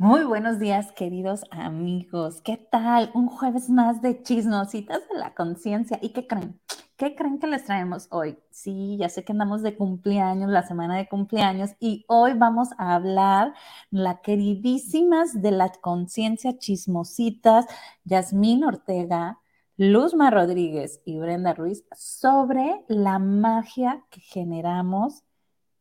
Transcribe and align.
Muy 0.00 0.24
buenos 0.24 0.58
días, 0.58 0.92
queridos 0.92 1.44
amigos. 1.50 2.40
¿Qué 2.40 2.56
tal? 2.56 3.10
Un 3.12 3.26
jueves 3.26 3.68
más 3.68 4.00
de 4.00 4.22
chismositas 4.22 5.06
de 5.10 5.18
la 5.18 5.34
conciencia. 5.34 5.98
¿Y 6.00 6.14
qué 6.14 6.26
creen? 6.26 6.58
¿Qué 6.96 7.14
creen 7.14 7.38
que 7.38 7.46
les 7.46 7.66
traemos 7.66 8.08
hoy? 8.10 8.38
Sí, 8.48 8.96
ya 8.98 9.10
sé 9.10 9.24
que 9.24 9.32
andamos 9.32 9.60
de 9.60 9.76
cumpleaños, 9.76 10.48
la 10.48 10.62
semana 10.62 10.96
de 10.96 11.06
cumpleaños, 11.06 11.72
y 11.80 12.06
hoy 12.08 12.32
vamos 12.32 12.68
a 12.78 12.94
hablar, 12.94 13.52
la 13.90 14.22
queridísimas 14.22 15.42
de 15.42 15.50
la 15.50 15.68
conciencia 15.68 16.56
chismositas, 16.56 17.66
Yasmín 18.04 18.64
Ortega, 18.64 19.38
Luzma 19.76 20.30
Rodríguez 20.30 21.02
y 21.04 21.18
Brenda 21.18 21.52
Ruiz, 21.52 21.84
sobre 21.94 22.86
la 22.88 23.18
magia 23.18 24.02
que 24.08 24.22
generamos 24.22 25.24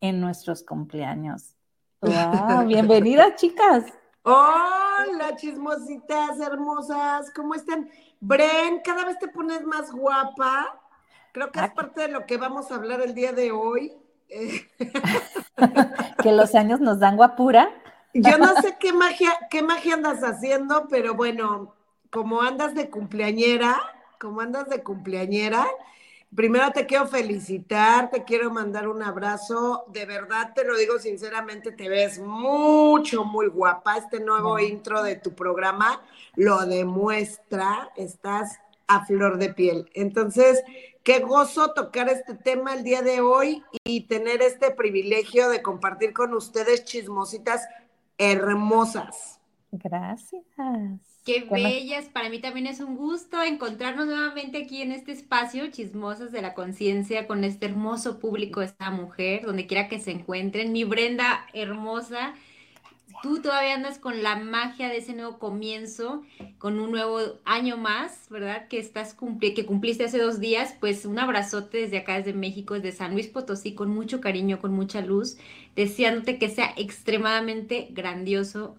en 0.01 0.19
nuestros 0.19 0.63
cumpleaños. 0.63 1.55
¡Wow! 2.01 2.67
Bienvenidas, 2.67 3.35
chicas. 3.37 3.85
Hola, 4.23 5.35
chismositas 5.37 6.39
hermosas, 6.41 7.31
¿cómo 7.33 7.55
están? 7.55 7.89
Bren, 8.19 8.81
cada 8.83 9.05
vez 9.05 9.17
te 9.17 9.29
pones 9.29 9.63
más 9.63 9.91
guapa. 9.91 10.81
Creo 11.31 11.51
que 11.51 11.59
es 11.61 11.71
parte 11.71 12.01
de 12.01 12.07
lo 12.09 12.25
que 12.25 12.37
vamos 12.37 12.69
a 12.69 12.75
hablar 12.75 13.01
el 13.01 13.13
día 13.13 13.31
de 13.31 13.51
hoy. 13.51 13.93
que 16.21 16.31
los 16.33 16.53
años 16.53 16.81
nos 16.81 16.99
dan 16.99 17.15
guapura. 17.15 17.71
Yo 18.13 18.37
no 18.37 18.55
sé 18.61 18.75
qué 18.79 18.91
magia, 18.91 19.31
qué 19.49 19.61
magia 19.61 19.93
andas 19.93 20.21
haciendo, 20.21 20.87
pero 20.89 21.13
bueno, 21.13 21.75
como 22.09 22.41
andas 22.41 22.75
de 22.75 22.89
cumpleañera, 22.89 23.79
como 24.19 24.41
andas 24.41 24.67
de 24.67 24.83
cumpleañera, 24.83 25.65
primero 26.35 26.71
te 26.71 26.85
quiero 26.85 27.07
felicitar, 27.07 28.09
te 28.09 28.23
quiero 28.23 28.51
mandar 28.51 28.87
un 28.87 29.03
abrazo. 29.03 29.85
De 29.87 30.05
verdad 30.05 30.53
te 30.53 30.63
lo 30.63 30.77
digo 30.77 30.99
sinceramente, 30.99 31.71
te 31.71 31.89
ves 31.89 32.19
mucho, 32.19 33.23
muy 33.23 33.47
guapa. 33.47 33.97
Este 33.97 34.19
nuevo 34.19 34.59
intro 34.59 35.03
de 35.03 35.15
tu 35.15 35.33
programa 35.33 36.01
lo 36.35 36.65
demuestra. 36.65 37.91
Estás 37.95 38.59
a 38.87 39.05
flor 39.05 39.37
de 39.37 39.53
piel. 39.53 39.89
Entonces, 39.93 40.63
qué 41.03 41.19
gozo 41.19 41.73
tocar 41.73 42.09
este 42.09 42.35
tema 42.35 42.73
el 42.73 42.83
día 42.83 43.01
de 43.01 43.21
hoy 43.21 43.63
y 43.83 44.07
tener 44.07 44.41
este 44.41 44.71
privilegio 44.71 45.49
de 45.49 45.61
compartir 45.61 46.13
con 46.13 46.33
ustedes 46.33 46.85
chismositas 46.85 47.67
hermosas. 48.17 49.39
Gracias. 49.71 50.43
Qué 51.25 51.45
bellas, 51.49 52.05
para 52.05 52.29
mí 52.29 52.39
también 52.39 52.65
es 52.65 52.79
un 52.79 52.95
gusto 52.95 53.43
encontrarnos 53.43 54.07
nuevamente 54.07 54.63
aquí 54.63 54.81
en 54.81 54.91
este 54.91 55.11
espacio, 55.11 55.67
Chismosas 55.67 56.31
de 56.31 56.41
la 56.41 56.53
Conciencia, 56.53 57.27
con 57.27 57.43
este 57.43 57.67
hermoso 57.67 58.19
público, 58.19 58.61
esta 58.61 58.89
mujer, 58.89 59.45
donde 59.45 59.67
quiera 59.67 59.87
que 59.89 59.99
se 59.99 60.11
encuentren. 60.11 60.71
Mi 60.71 60.85
Brenda 60.85 61.45
hermosa, 61.53 62.33
tú 63.21 63.41
todavía 63.41 63.75
andas 63.75 63.99
con 63.99 64.23
la 64.23 64.37
magia 64.37 64.87
de 64.87 64.97
ese 64.97 65.13
nuevo 65.13 65.37
comienzo, 65.37 66.23
con 66.57 66.79
un 66.79 66.89
nuevo 66.89 67.19
año 67.45 67.77
más, 67.77 68.27
¿verdad? 68.29 68.67
Que 68.67 68.79
estás 68.79 69.15
que 69.39 69.65
cumpliste 69.65 70.05
hace 70.05 70.17
dos 70.17 70.39
días, 70.39 70.75
pues 70.79 71.05
un 71.05 71.19
abrazote 71.19 71.79
desde 71.79 71.99
acá, 71.99 72.17
desde 72.17 72.33
México, 72.33 72.73
desde 72.73 72.91
San 72.91 73.11
Luis 73.13 73.27
Potosí, 73.27 73.75
con 73.75 73.89
mucho 73.89 74.19
cariño, 74.19 74.59
con 74.59 74.73
mucha 74.73 75.01
luz, 75.01 75.37
deseándote 75.75 76.39
que 76.39 76.49
sea 76.49 76.73
extremadamente 76.75 77.89
grandioso 77.91 78.77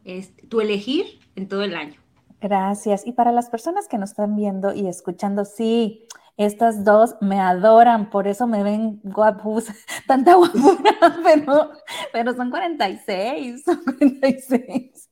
tu 0.49 0.61
elegir 0.61 1.21
en 1.37 1.47
todo 1.47 1.63
el 1.63 1.77
año. 1.77 2.01
Gracias. 2.41 3.07
Y 3.07 3.13
para 3.13 3.33
las 3.33 3.51
personas 3.51 3.87
que 3.89 3.99
nos 3.99 4.11
están 4.11 4.35
viendo 4.37 4.73
y 4.73 4.89
escuchando, 4.89 5.45
sí, 5.45 6.07
estas 6.39 6.85
dos 6.85 7.17
me 7.21 7.39
adoran, 7.39 8.09
por 8.11 8.27
eso 8.27 8.47
me 8.47 8.63
ven 8.63 9.01
guapus, 9.05 9.67
tanta 10.07 10.35
guapura, 10.35 10.95
pero, 11.25 11.73
pero 12.13 12.35
son 12.35 12.51
46, 12.51 13.63
son 13.65 13.83
46. 13.85 15.11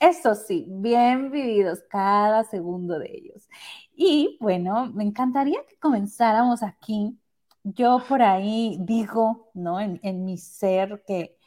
Eso 0.00 0.34
sí, 0.36 0.66
bien 0.68 1.30
vividos 1.32 1.80
cada 1.90 2.44
segundo 2.44 2.98
de 2.98 3.10
ellos. 3.12 3.48
Y 3.96 4.38
bueno, 4.40 4.86
me 4.94 5.04
encantaría 5.04 5.60
que 5.68 5.76
comenzáramos 5.78 6.62
aquí. 6.62 7.18
Yo 7.64 8.02
por 8.08 8.22
ahí 8.22 8.78
digo, 8.80 9.50
¿no? 9.54 9.80
En, 9.80 10.00
en 10.04 10.24
mi 10.24 10.38
ser 10.38 11.02
que, 11.06 11.37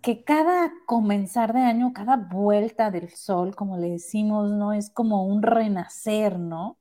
que 0.00 0.22
cada 0.24 0.72
comenzar 0.86 1.52
de 1.52 1.60
año, 1.60 1.92
cada 1.92 2.16
vuelta 2.16 2.90
del 2.90 3.10
sol, 3.10 3.54
como 3.56 3.76
le 3.76 3.90
decimos, 3.90 4.50
¿no? 4.50 4.72
Es 4.72 4.90
como 4.90 5.24
un 5.24 5.42
renacer, 5.42 6.38
¿no? 6.38 6.78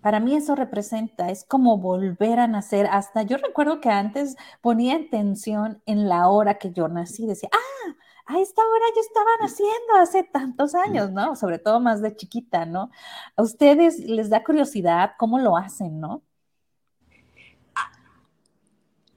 Para 0.00 0.20
mí 0.20 0.34
eso 0.36 0.54
representa, 0.54 1.30
es 1.30 1.44
como 1.44 1.78
volver 1.78 2.38
a 2.38 2.46
nacer. 2.46 2.86
Hasta 2.90 3.22
yo 3.22 3.36
recuerdo 3.36 3.80
que 3.80 3.90
antes 3.90 4.36
ponía 4.60 4.96
atención 4.96 5.82
en 5.86 6.08
la 6.08 6.28
hora 6.28 6.54
que 6.58 6.72
yo 6.72 6.88
nací, 6.88 7.26
decía, 7.26 7.50
ah, 7.52 7.94
a 8.26 8.38
esta 8.38 8.62
hora 8.62 8.84
yo 8.94 9.00
estaba 9.00 9.30
naciendo 9.40 9.94
hace 10.00 10.22
tantos 10.22 10.74
años, 10.74 11.10
¿no? 11.10 11.34
Sobre 11.34 11.58
todo 11.58 11.80
más 11.80 12.00
de 12.00 12.14
chiquita, 12.14 12.64
¿no? 12.64 12.90
A 13.36 13.42
ustedes 13.42 13.98
les 14.00 14.30
da 14.30 14.44
curiosidad 14.44 15.12
cómo 15.18 15.38
lo 15.38 15.56
hacen, 15.56 15.98
¿no? 15.98 16.22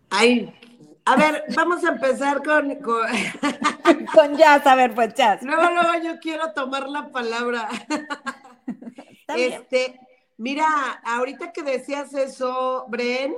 Ay, 0.09 0.53
a 1.06 1.16
ver, 1.16 1.44
vamos 1.56 1.84
a 1.84 1.90
empezar 1.90 2.44
con... 2.44 2.76
Con, 2.76 3.06
con 4.14 4.38
jazz, 4.38 4.66
a 4.68 4.76
ver, 4.76 4.94
pues 4.94 5.14
jazz. 5.14 5.42
Luego, 5.44 5.64
luego 5.72 6.04
yo 6.04 6.20
quiero 6.20 6.54
tomar 6.54 6.90
la 6.90 7.10
palabra. 7.10 7.70
este, 9.28 10.00
Mira, 10.42 10.66
ahorita 11.04 11.52
que 11.52 11.62
decías 11.62 12.16
eso, 12.16 12.86
Bren, 12.88 13.36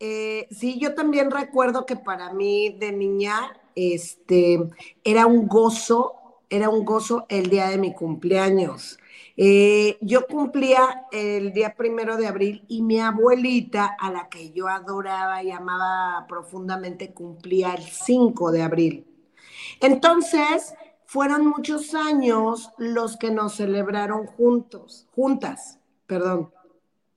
eh, 0.00 0.48
sí, 0.50 0.76
yo 0.80 0.96
también 0.96 1.30
recuerdo 1.30 1.86
que 1.86 1.94
para 1.94 2.32
mí 2.32 2.70
de 2.80 2.90
niña, 2.90 3.56
este, 3.76 4.58
era 5.04 5.26
un 5.26 5.46
gozo, 5.46 6.40
era 6.50 6.68
un 6.68 6.84
gozo 6.84 7.26
el 7.28 7.48
día 7.48 7.68
de 7.68 7.78
mi 7.78 7.94
cumpleaños. 7.94 8.98
Eh, 9.36 9.98
yo 10.00 10.26
cumplía 10.26 11.06
el 11.10 11.52
día 11.52 11.74
primero 11.74 12.16
de 12.16 12.26
abril 12.26 12.64
y 12.68 12.82
mi 12.82 13.00
abuelita, 13.00 13.96
a 13.98 14.10
la 14.10 14.28
que 14.28 14.52
yo 14.52 14.68
adoraba 14.68 15.42
y 15.42 15.50
amaba 15.50 16.26
profundamente, 16.28 17.12
cumplía 17.12 17.74
el 17.74 17.82
5 17.82 18.52
de 18.52 18.62
abril. 18.62 19.06
Entonces, 19.80 20.74
fueron 21.06 21.46
muchos 21.46 21.94
años 21.94 22.70
los 22.78 23.16
que 23.16 23.30
nos 23.30 23.56
celebraron 23.56 24.26
juntos, 24.26 25.06
juntas 25.14 25.78
perdón, 26.12 26.52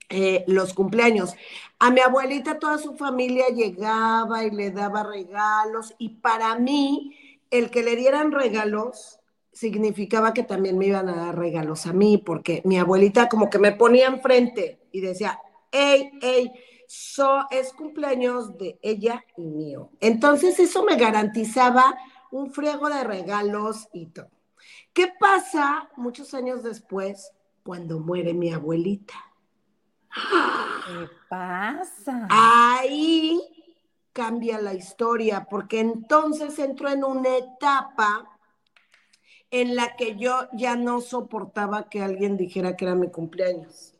eh, 0.08 0.46
los 0.48 0.74
cumpleaños. 0.74 1.36
A 1.80 1.92
mi 1.92 2.00
abuelita 2.00 2.60
toda 2.60 2.78
su 2.78 2.96
familia 2.96 3.48
llegaba 3.50 4.46
y 4.46 4.52
le 4.52 4.72
daba 4.72 5.04
regalos 5.04 5.94
y 5.98 6.10
para 6.10 6.58
mí 6.58 7.14
el 7.52 7.70
que 7.72 7.84
le 7.84 7.98
dieran 7.98 8.32
regalos 8.32 9.20
significaba 9.56 10.36
que 10.36 10.44
también 10.44 10.78
me 10.78 10.86
iban 10.86 11.10
a 11.10 11.16
dar 11.16 11.36
regalos 11.36 11.88
a 11.88 11.94
mí, 11.94 12.20
porque 12.20 12.62
mi 12.64 12.78
abuelita 12.78 13.28
como 13.28 13.50
que 13.50 13.58
me 13.58 13.72
ponía 13.72 14.06
enfrente 14.06 14.82
y 14.92 15.02
decía, 15.02 15.40
hey, 15.72 16.12
hey, 16.22 16.52
so, 16.88 17.48
es 17.50 17.74
cumpleaños 17.74 18.56
de 18.60 18.78
ella 18.84 19.26
y 19.36 19.42
mío. 19.42 19.90
Entonces 20.00 20.60
eso 20.60 20.84
me 20.84 20.96
garantizaba 20.96 21.98
un 22.30 22.52
friego 22.52 22.90
de 22.90 23.04
regalos 23.04 23.88
y 23.92 24.06
todo. 24.06 24.30
¿Qué 24.94 25.12
pasa 25.20 25.90
muchos 25.96 26.36
años 26.36 26.62
después? 26.62 27.32
cuando 27.66 28.00
muere 28.00 28.36
mi 28.36 28.54
abuelita. 28.54 29.16
¿Qué 30.14 31.10
pasa? 31.28 32.28
Ahí 32.30 33.42
cambia 34.14 34.62
la 34.62 34.76
historia, 34.76 35.48
porque 35.50 35.80
entonces 35.80 36.60
entró 36.60 36.90
en 36.90 37.04
una 37.04 37.38
etapa 37.38 38.35
en 39.62 39.76
la 39.76 39.96
que 39.96 40.18
yo 40.18 40.50
ya 40.52 40.76
no 40.76 41.00
soportaba 41.00 41.88
que 41.90 42.02
alguien 42.02 42.36
dijera 42.36 42.76
que 42.76 42.84
era 42.84 42.94
mi 42.94 43.08
cumpleaños. 43.08 43.94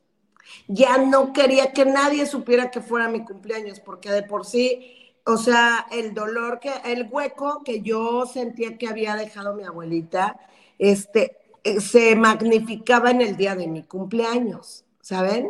Ya 0.68 0.98
no 0.98 1.32
quería 1.32 1.72
que 1.72 1.86
nadie 1.86 2.26
supiera 2.26 2.72
que 2.72 2.82
fuera 2.82 3.08
mi 3.08 3.24
cumpleaños, 3.24 3.80
porque 3.80 4.12
de 4.12 4.24
por 4.24 4.46
sí, 4.46 5.14
o 5.26 5.38
sea, 5.38 5.88
el 5.94 6.14
dolor 6.14 6.60
que, 6.60 6.72
el 6.84 7.08
hueco 7.10 7.64
que 7.64 7.82
yo 7.82 8.26
sentía 8.26 8.78
que 8.78 8.90
había 8.90 9.16
dejado 9.16 9.56
mi 9.56 9.64
abuelita, 9.64 10.38
este, 10.78 11.38
eh, 11.64 11.80
se 11.80 12.18
magnificaba 12.18 13.12
en 13.12 13.22
el 13.22 13.38
día 13.38 13.56
de 13.56 13.68
mi 13.68 13.84
cumpleaños, 13.84 14.84
¿saben? 15.00 15.50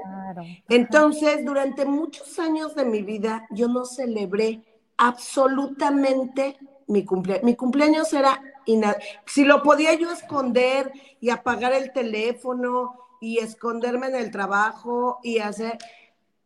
Entonces, 0.69 1.43
durante 1.43 1.85
muchos 1.85 2.37
años 2.37 2.75
de 2.75 2.85
mi 2.85 3.01
vida, 3.01 3.47
yo 3.49 3.67
no 3.67 3.85
celebré 3.85 4.61
absolutamente 4.97 6.57
mi 6.85 7.03
cumpleaños. 7.03 7.43
Mi 7.43 7.55
cumpleaños 7.55 8.13
era, 8.13 8.39
si 9.25 9.45
lo 9.45 9.63
podía 9.63 9.93
yo 9.93 10.11
esconder 10.11 10.91
y 11.19 11.29
apagar 11.29 11.73
el 11.73 11.93
teléfono 11.93 12.95
y 13.21 13.39
esconderme 13.39 14.07
en 14.07 14.15
el 14.15 14.31
trabajo 14.31 15.19
y 15.23 15.39
hacer, 15.39 15.77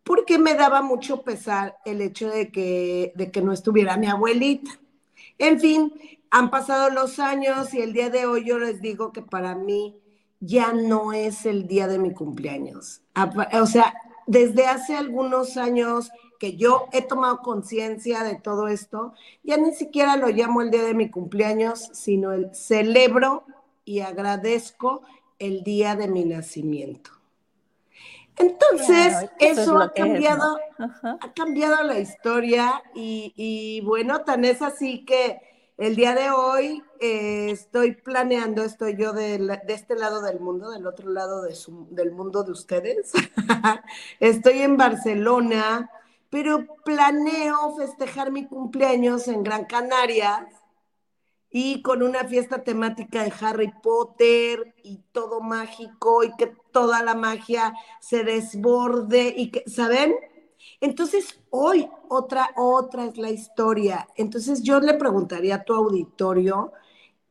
porque 0.04 0.38
me 0.38 0.56
daba 0.56 0.82
mucho 0.82 1.22
pesar 1.22 1.78
el 1.86 2.02
hecho 2.02 2.30
de 2.30 2.52
que, 2.52 3.12
de 3.16 3.32
que 3.32 3.42
no 3.42 3.52
estuviera 3.52 3.98
mi 3.98 4.08
abuelita. 4.08 4.72
En 5.38 5.60
fin, 5.60 5.94
han 6.32 6.50
pasado 6.50 6.90
los 6.90 7.20
años 7.20 7.74
y 7.74 7.82
el 7.82 7.94
día 7.94 8.10
de 8.10 8.26
hoy 8.26 8.46
yo 8.46 8.60
les 8.60 8.82
digo 8.82 9.12
que 9.12 9.22
para 9.22 9.56
mí 9.56 9.96
ya 10.40 10.74
no 10.74 11.14
es 11.14 11.46
el 11.46 11.68
día 11.68 11.88
de 11.88 12.00
mi 12.00 12.14
cumpleaños. 12.14 13.02
O 13.62 13.66
sea, 13.66 13.94
desde 14.26 14.68
hace 14.68 14.96
algunos 14.96 15.58
años 15.58 16.12
que 16.40 16.56
yo 16.56 16.88
he 16.94 17.02
tomado 17.02 17.42
conciencia 17.42 18.24
de 18.24 18.36
todo 18.36 18.68
esto, 18.68 19.14
ya 19.44 19.58
ni 19.58 19.74
siquiera 19.74 20.16
lo 20.16 20.30
llamo 20.30 20.62
el 20.62 20.72
día 20.72 20.84
de 20.84 20.94
mi 20.94 21.10
cumpleaños, 21.10 21.90
sino 21.94 22.32
el 22.32 22.56
celebro 22.56 23.44
y 23.84 24.00
agradezco 24.00 25.02
el 25.38 25.64
día 25.64 25.96
de 25.96 26.08
mi 26.08 26.24
nacimiento. 26.26 27.12
Entonces, 28.38 29.30
eso, 29.40 29.80
ha 29.80 29.92
cambiado, 29.92 30.58
ha 30.78 31.34
cambiado 31.34 31.84
la 31.84 32.00
historia 32.00 32.82
y, 32.96 33.34
y, 33.36 33.82
bueno, 33.82 34.22
tan 34.22 34.46
es 34.46 34.62
así 34.62 35.04
que 35.04 35.42
el 35.80 35.96
día 35.96 36.14
de 36.14 36.30
hoy 36.30 36.84
eh, 37.00 37.52
estoy 37.52 37.94
planeando, 37.94 38.64
estoy 38.64 38.98
yo 38.98 39.14
de, 39.14 39.62
este 39.70 39.96
lado 39.96 40.22
del 40.22 40.42
mundo, 40.42 40.72
del 40.72 40.86
otro 40.86 41.10
lado 41.10 41.42
del 41.42 42.12
mundo 42.12 42.44
de 42.44 42.52
ustedes. 42.52 43.14
estoy 44.20 44.62
en 44.62 44.76
Barcelona, 44.76 45.90
pero 46.30 46.68
planeo 46.84 47.78
festejar 47.78 48.30
mi 48.30 48.46
cumpleaños 48.46 49.30
en 49.30 49.42
Gran 49.42 49.64
Canaria 49.66 50.50
y 51.50 51.82
con 51.82 52.04
una 52.04 52.26
fiesta 52.26 52.62
temática 52.62 53.24
de 53.24 53.34
Harry 53.40 53.74
Potter 53.82 54.76
y 54.84 54.98
todo 55.14 55.40
mágico 55.40 56.26
y 56.26 56.36
que 56.36 56.54
toda 56.74 57.02
la 57.04 57.16
magia 57.16 57.74
se 58.02 58.26
desborde 58.26 59.34
y 59.36 59.50
que, 59.50 59.64
¿saben? 59.66 60.14
Entonces, 60.82 61.40
hoy 61.50 61.90
otra, 62.08 62.50
otra 62.56 63.06
es 63.06 63.18
la 63.18 63.30
historia. 63.30 64.08
Entonces, 64.16 64.64
yo 64.64 64.80
le 64.80 64.94
preguntaría 64.96 65.56
a 65.56 65.64
tu 65.64 65.74
auditorio, 65.74 66.72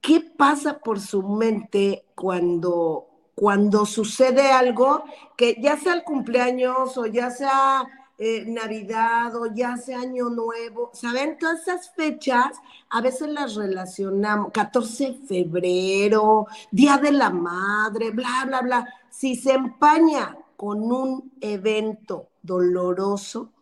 ¿qué 0.00 0.20
pasa 0.20 0.78
por 0.78 1.00
su 1.00 1.22
mente 1.22 2.04
cuando, 2.14 3.06
cuando 3.34 3.86
sucede 3.86 4.52
algo 4.52 5.04
que 5.36 5.56
ya 5.60 5.76
sea 5.76 5.94
el 5.94 6.04
cumpleaños 6.04 6.96
o 6.98 7.06
ya 7.06 7.30
sea 7.30 7.86
eh, 8.20 8.44
Navidad 8.48 9.36
o 9.36 9.46
ya 9.46 9.76
sea 9.76 10.00
Año 10.00 10.28
Nuevo, 10.28 10.90
¿saben? 10.92 11.38
Todas 11.38 11.60
esas 11.62 11.94
fechas 11.94 12.56
a 12.90 13.00
veces 13.00 13.28
las 13.28 13.54
relacionamos, 13.54 14.50
14 14.50 15.04
de 15.04 15.44
febrero, 15.44 16.48
Día 16.72 16.98
de 16.98 17.12
la 17.12 17.30
Madre, 17.30 18.10
bla, 18.10 18.44
bla, 18.44 18.60
bla. 18.60 18.94
Si 19.08 19.36
se 19.36 19.52
empaña 19.52 20.36
con 20.56 20.90
un 20.90 21.32
evento 21.40 22.30
doloroso, 22.48 23.52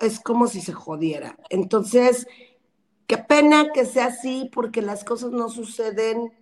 es 0.00 0.18
como 0.20 0.48
si 0.48 0.60
se 0.60 0.72
jodiera. 0.72 1.36
Entonces, 1.50 2.26
qué 3.06 3.18
pena 3.18 3.70
que 3.72 3.84
sea 3.84 4.06
así 4.06 4.50
porque 4.52 4.82
las 4.82 5.04
cosas 5.04 5.30
no 5.30 5.48
suceden 5.48 6.32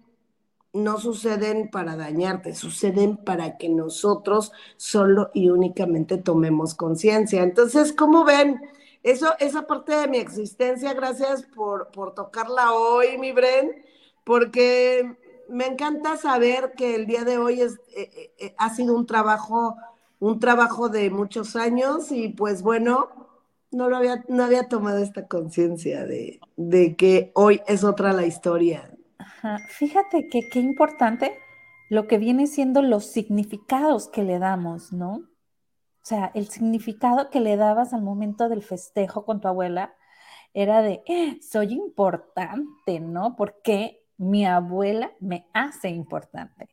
no 0.75 0.99
suceden 0.99 1.71
para 1.71 1.97
dañarte, 1.97 2.55
suceden 2.55 3.17
para 3.17 3.57
que 3.57 3.69
nosotros 3.69 4.53
solo 4.77 5.31
y 5.33 5.49
únicamente 5.49 6.19
tomemos 6.19 6.75
conciencia. 6.75 7.43
Entonces, 7.43 7.93
¿cómo 7.93 8.25
ven? 8.25 8.61
Eso, 9.03 9.35
esa 9.39 9.67
parte 9.67 9.97
de 9.97 10.09
mi 10.09 10.19
existencia, 10.19 10.93
gracias 10.93 11.43
por, 11.43 11.91
por 11.91 12.15
tocarla 12.15 12.75
hoy, 12.75 13.17
mi 13.19 13.33
Bren, 13.33 13.83
porque 14.25 15.17
me 15.49 15.67
encanta 15.67 16.17
saber 16.17 16.73
que 16.77 16.95
el 16.95 17.07
día 17.07 17.25
de 17.25 17.39
hoy 17.39 17.63
es, 17.63 17.75
eh, 17.97 18.11
eh, 18.15 18.33
eh, 18.39 18.55
ha 18.59 18.75
sido 18.75 18.95
un 18.95 19.07
trabajo, 19.07 19.77
un 20.21 20.41
trabajo 20.41 20.89
de 20.89 21.11
muchos 21.11 21.57
años 21.57 22.11
y 22.13 22.29
pues 22.29 22.63
bueno, 22.63 23.09
no 23.71 23.89
lo 23.89 23.97
había, 23.97 24.25
no 24.29 24.45
había 24.45 24.69
tomado 24.69 24.99
esta 24.99 25.27
conciencia 25.27 26.05
de, 26.05 26.41
de, 26.57 26.97
que 26.97 27.33
hoy 27.35 27.61
es 27.67 27.85
otra 27.85 28.13
la 28.13 28.27
historia. 28.27 28.91
Fíjate 29.69 30.29
que 30.29 30.49
qué 30.51 30.61
importante 30.61 31.39
lo 31.89 32.07
que 32.07 32.19
viene 32.19 32.47
siendo 32.47 32.83
los 32.83 33.07
significados 33.07 34.09
que 34.09 34.23
le 34.23 34.39
damos, 34.39 34.93
¿no? 34.93 35.15
O 35.15 36.07
sea, 36.09 36.31
el 36.35 36.49
significado 36.49 37.31
que 37.31 37.41
le 37.41 37.57
dabas 37.57 37.93
al 37.93 38.03
momento 38.03 38.49
del 38.49 38.63
festejo 38.63 39.25
con 39.25 39.41
tu 39.41 39.49
abuela 39.49 39.95
era 40.55 40.83
de, 40.83 41.03
soy 41.43 41.73
importante, 41.75 43.01
¿no? 43.01 43.37
Porque 43.37 44.07
mi 44.17 44.47
abuela 44.47 45.13
me 45.21 45.47
hace 45.53 45.91
importante. 45.91 46.69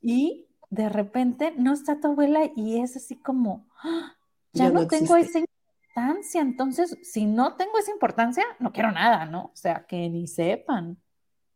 Y 0.00 0.43
de 0.74 0.88
repente 0.88 1.54
no 1.56 1.72
está 1.72 2.00
tu 2.00 2.08
abuela 2.08 2.40
y 2.56 2.80
es 2.80 2.96
así 2.96 3.16
como, 3.16 3.66
¡ah! 3.82 4.16
ya, 4.52 4.70
no, 4.70 4.86
tengo 4.88 5.16
esa 5.16 5.38
importancia. 5.38 6.40
Entonces, 6.40 6.98
si 7.02 7.26
no 7.26 7.54
tengo 7.54 7.78
esa 7.78 7.92
importancia, 7.92 8.44
no 8.58 8.72
quiero 8.72 8.90
nada, 8.90 9.24
¿no? 9.24 9.44
O 9.44 9.56
sea, 9.56 9.86
que 9.86 10.08
ni 10.10 10.26
sepan. 10.26 10.98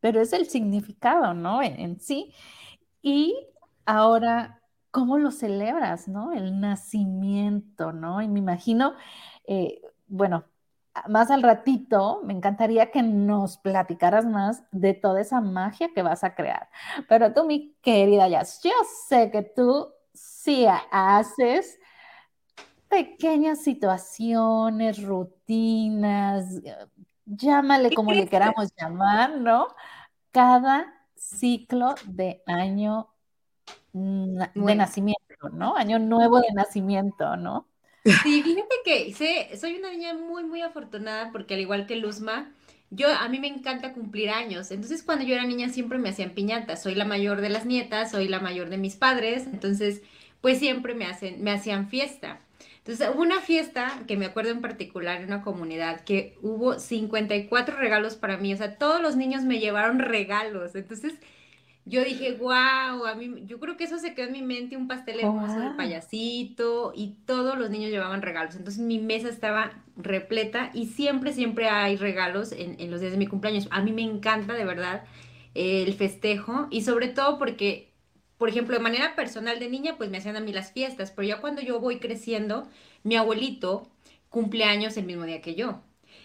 Pero 0.00 0.20
es 0.20 0.32
el 0.32 0.46
significado, 0.46 1.34
¿no? 1.34 1.62
En, 1.62 1.98
sí. 1.98 2.32
Y 3.02 3.36
ahora, 3.84 4.62
¿cómo 4.92 5.18
lo 5.18 5.32
celebras, 5.32 6.06
¿no? 6.06 6.32
El 6.32 6.60
nacimiento, 6.60 7.92
¿no? 7.92 8.22
Y 8.22 8.28
me 8.28 8.38
imagino, 8.38 8.94
eh, 9.44 9.82
bueno, 10.06 10.44
más 11.08 11.30
al 11.30 11.42
ratito, 11.42 12.20
me 12.24 12.32
encantaría 12.32 12.90
que 12.90 13.02
nos 13.02 13.58
platicaras 13.58 14.26
más 14.26 14.62
de 14.72 14.94
toda 14.94 15.20
esa 15.20 15.40
magia 15.40 15.90
que 15.94 16.02
vas 16.02 16.24
a 16.24 16.34
crear. 16.34 16.68
Pero 17.08 17.32
tú, 17.32 17.44
mi 17.44 17.74
querida 17.82 18.28
Jazz, 18.28 18.60
yo 18.62 18.72
sé 19.08 19.30
que 19.30 19.42
tú 19.42 19.92
sí 20.12 20.66
haces 20.90 21.78
pequeñas 22.88 23.60
situaciones, 23.62 25.02
rutinas, 25.02 26.46
llámale 27.26 27.94
como 27.94 28.12
le 28.12 28.26
queramos 28.26 28.72
llamar, 28.76 29.38
¿no? 29.38 29.68
Cada 30.32 30.92
ciclo 31.14 31.94
de 32.06 32.42
año 32.46 33.08
de 33.92 34.74
nacimiento, 34.74 35.48
¿no? 35.52 35.76
Año 35.76 35.98
nuevo 35.98 36.40
de 36.40 36.52
nacimiento, 36.52 37.36
¿no? 37.36 37.67
Sí, 38.22 38.42
fíjate 38.42 38.74
que 38.84 39.12
sé, 39.14 39.56
soy 39.58 39.76
una 39.76 39.90
niña 39.90 40.14
muy, 40.14 40.44
muy 40.44 40.62
afortunada 40.62 41.30
porque 41.32 41.54
al 41.54 41.60
igual 41.60 41.86
que 41.86 41.96
Luzma, 41.96 42.52
yo 42.90 43.08
a 43.08 43.28
mí 43.28 43.38
me 43.38 43.48
encanta 43.48 43.92
cumplir 43.92 44.30
años. 44.30 44.70
Entonces, 44.70 45.02
cuando 45.02 45.24
yo 45.24 45.34
era 45.34 45.44
niña 45.44 45.68
siempre 45.68 45.98
me 45.98 46.08
hacían 46.08 46.30
piñatas. 46.30 46.82
Soy 46.82 46.94
la 46.94 47.04
mayor 47.04 47.40
de 47.40 47.50
las 47.50 47.66
nietas, 47.66 48.10
soy 48.10 48.28
la 48.28 48.40
mayor 48.40 48.70
de 48.70 48.78
mis 48.78 48.96
padres, 48.96 49.46
entonces 49.46 50.02
pues 50.40 50.58
siempre 50.58 50.94
me 50.94 51.06
hacen 51.06 51.42
me 51.42 51.50
hacían 51.50 51.88
fiesta. 51.88 52.40
Entonces, 52.88 53.10
hubo 53.14 53.20
una 53.20 53.42
fiesta 53.42 54.02
que 54.06 54.16
me 54.16 54.24
acuerdo 54.24 54.50
en 54.50 54.62
particular 54.62 55.20
en 55.20 55.26
una 55.26 55.42
comunidad 55.42 56.00
que 56.00 56.38
hubo 56.40 56.78
54 56.78 57.76
regalos 57.76 58.16
para 58.16 58.38
mí, 58.38 58.54
o 58.54 58.56
sea, 58.56 58.76
todos 58.78 59.02
los 59.02 59.14
niños 59.14 59.44
me 59.44 59.58
llevaron 59.58 59.98
regalos. 59.98 60.74
Entonces, 60.74 61.12
yo 61.88 62.04
dije, 62.04 62.32
wow, 62.34 63.06
a 63.06 63.14
mí, 63.16 63.44
yo 63.46 63.58
creo 63.60 63.76
que 63.76 63.84
eso 63.84 63.98
se 63.98 64.14
quedó 64.14 64.26
en 64.26 64.32
mi 64.32 64.42
mente, 64.42 64.76
un 64.76 64.88
pastel 64.88 65.20
hermoso 65.20 65.60
de 65.60 65.70
payasito 65.70 66.92
y 66.94 67.16
todos 67.26 67.58
los 67.58 67.70
niños 67.70 67.90
llevaban 67.90 68.22
regalos. 68.22 68.56
Entonces 68.56 68.82
mi 68.82 68.98
mesa 68.98 69.28
estaba 69.28 69.82
repleta 69.96 70.70
y 70.74 70.86
siempre, 70.86 71.32
siempre 71.32 71.68
hay 71.68 71.96
regalos 71.96 72.52
en, 72.52 72.80
en 72.80 72.90
los 72.90 73.00
días 73.00 73.12
de 73.12 73.18
mi 73.18 73.26
cumpleaños. 73.26 73.68
A 73.70 73.82
mí 73.82 73.92
me 73.92 74.02
encanta 74.02 74.54
de 74.54 74.64
verdad 74.64 75.04
el 75.54 75.94
festejo 75.94 76.68
y 76.70 76.82
sobre 76.82 77.08
todo 77.08 77.38
porque, 77.38 77.92
por 78.38 78.48
ejemplo, 78.48 78.76
de 78.76 78.82
manera 78.82 79.16
personal 79.16 79.58
de 79.58 79.68
niña, 79.68 79.96
pues 79.96 80.10
me 80.10 80.18
hacían 80.18 80.36
a 80.36 80.40
mí 80.40 80.52
las 80.52 80.72
fiestas, 80.72 81.10
pero 81.10 81.26
ya 81.28 81.40
cuando 81.40 81.62
yo 81.62 81.80
voy 81.80 81.98
creciendo, 81.98 82.68
mi 83.02 83.16
abuelito 83.16 83.88
cumpleaños 84.28 84.96
el 84.96 85.06
mismo 85.06 85.24
día 85.24 85.40
que 85.40 85.54
yo. 85.54 85.80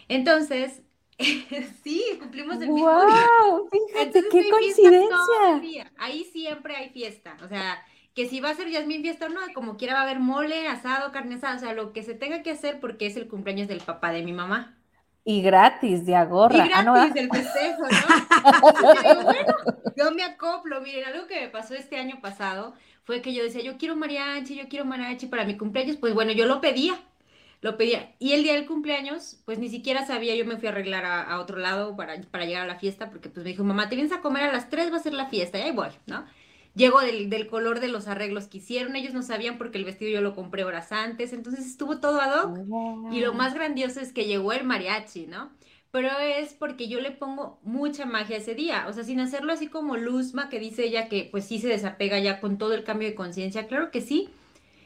Entonces, 0.07 0.81
sí, 1.83 2.03
cumplimos 2.19 2.55
el 2.55 2.69
mismo 2.69 2.89
wow, 2.89 3.69
Fíjate, 3.69 4.23
qué 4.31 4.49
coincidencia. 4.49 5.91
Ahí 5.97 6.25
siempre 6.25 6.75
hay 6.75 6.89
fiesta. 6.89 7.37
O 7.43 7.47
sea, 7.47 7.83
que 8.13 8.27
si 8.27 8.39
va 8.39 8.49
a 8.49 8.55
ser 8.55 8.69
Yasmín 8.69 9.01
fiesta 9.01 9.27
o 9.27 9.29
no, 9.29 9.41
como 9.53 9.77
quiera 9.77 9.93
va 9.93 10.01
a 10.01 10.03
haber 10.03 10.19
mole, 10.19 10.67
asado, 10.67 11.11
carne 11.11 11.35
asada, 11.35 11.55
o 11.55 11.59
sea, 11.59 11.73
lo 11.73 11.93
que 11.93 12.03
se 12.03 12.13
tenga 12.13 12.43
que 12.43 12.51
hacer 12.51 12.79
porque 12.79 13.05
es 13.05 13.15
el 13.15 13.27
cumpleaños 13.27 13.67
del 13.67 13.81
papá 13.81 14.11
de 14.11 14.23
mi 14.23 14.33
mamá. 14.33 14.77
Y 15.25 15.41
gratis, 15.41 16.05
de 16.05 16.15
agorra. 16.15 16.57
Y 16.57 16.71
ah, 16.73 16.83
gratis 16.83 17.13
del 17.13 17.29
festejo, 17.29 17.83
¿no? 17.83 18.71
bueno, 18.81 19.31
yo 19.95 20.11
me 20.11 20.23
acoplo. 20.23 20.81
Miren, 20.81 21.05
algo 21.05 21.27
que 21.27 21.39
me 21.39 21.47
pasó 21.47 21.75
este 21.75 21.95
año 21.95 22.19
pasado 22.21 22.73
fue 23.03 23.21
que 23.21 23.33
yo 23.33 23.41
decía, 23.41 23.61
yo 23.61 23.77
quiero 23.77 23.95
mariachi, 23.95 24.55
yo 24.55 24.67
quiero 24.67 24.83
mariachi 24.83 25.27
para 25.27 25.45
mi 25.45 25.57
cumpleaños. 25.57 25.95
Pues 25.95 26.13
bueno, 26.13 26.33
yo 26.33 26.45
lo 26.45 26.59
pedía 26.59 26.99
lo 27.63 27.77
pedía. 27.77 28.13
Y 28.19 28.33
el 28.33 28.43
día 28.43 28.53
del 28.53 28.67
cumpleaños, 28.67 29.41
pues 29.45 29.57
ni 29.57 29.69
siquiera 29.69 30.05
sabía, 30.05 30.35
yo 30.35 30.45
me 30.45 30.57
fui 30.57 30.67
a 30.67 30.71
arreglar 30.71 31.05
a, 31.05 31.39
otro 31.39 31.57
lado 31.57 31.95
para, 31.95 32.21
para, 32.23 32.45
llegar 32.45 32.63
a 32.63 32.67
la 32.67 32.77
fiesta, 32.77 33.09
porque 33.09 33.29
pues 33.29 33.45
me 33.45 33.51
dijo, 33.51 33.63
mamá, 33.63 33.87
te 33.87 33.95
vienes 33.95 34.11
a 34.11 34.19
comer 34.19 34.43
a 34.43 34.51
las 34.51 34.69
3, 34.69 34.91
va 34.91 34.97
a 34.97 34.99
ser 34.99 35.13
la 35.13 35.27
fiesta, 35.27 35.57
y 35.57 35.61
ahí 35.61 35.71
voy, 35.71 35.87
¿no? 36.05 36.25
Llego 36.75 36.99
del, 36.99 37.29
del, 37.29 37.47
color 37.47 37.79
de 37.79 37.87
los 37.87 38.07
arreglos 38.07 38.47
que 38.47 38.57
hicieron, 38.57 38.97
ellos 38.97 39.13
no 39.13 39.21
sabían 39.21 39.57
porque 39.57 39.77
el 39.77 39.85
vestido 39.85 40.11
yo 40.11 40.19
lo 40.19 40.35
compré 40.35 40.65
horas 40.65 40.91
antes, 40.91 41.31
entonces 41.31 41.65
estuvo 41.65 41.99
todo 41.99 42.19
ad 42.19 42.43
hoc. 42.43 43.13
Y 43.13 43.21
lo 43.21 43.33
más 43.33 43.53
grandioso 43.53 44.01
es 44.01 44.11
que 44.11 44.25
llegó 44.25 44.51
el 44.51 44.65
mariachi, 44.65 45.27
¿no? 45.27 45.51
Pero 45.91 46.09
es 46.19 46.53
porque 46.53 46.89
yo 46.89 46.99
le 46.99 47.11
pongo 47.11 47.59
mucha 47.61 48.05
magia 48.05 48.37
ese 48.37 48.55
día, 48.55 48.87
o 48.89 48.93
sea, 48.93 49.05
sin 49.05 49.21
hacerlo 49.21 49.53
así 49.53 49.67
como 49.67 49.95
Luzma, 49.95 50.49
que 50.49 50.59
dice 50.59 50.83
ella 50.83 51.07
que 51.07 51.29
pues 51.31 51.45
sí 51.45 51.59
se 51.59 51.67
desapega 51.67 52.19
ya 52.19 52.41
con 52.41 52.57
todo 52.57 52.73
el 52.73 52.83
cambio 52.83 53.07
de 53.07 53.15
conciencia, 53.15 53.67
claro 53.67 53.89
que 53.89 54.01
sí, 54.01 54.31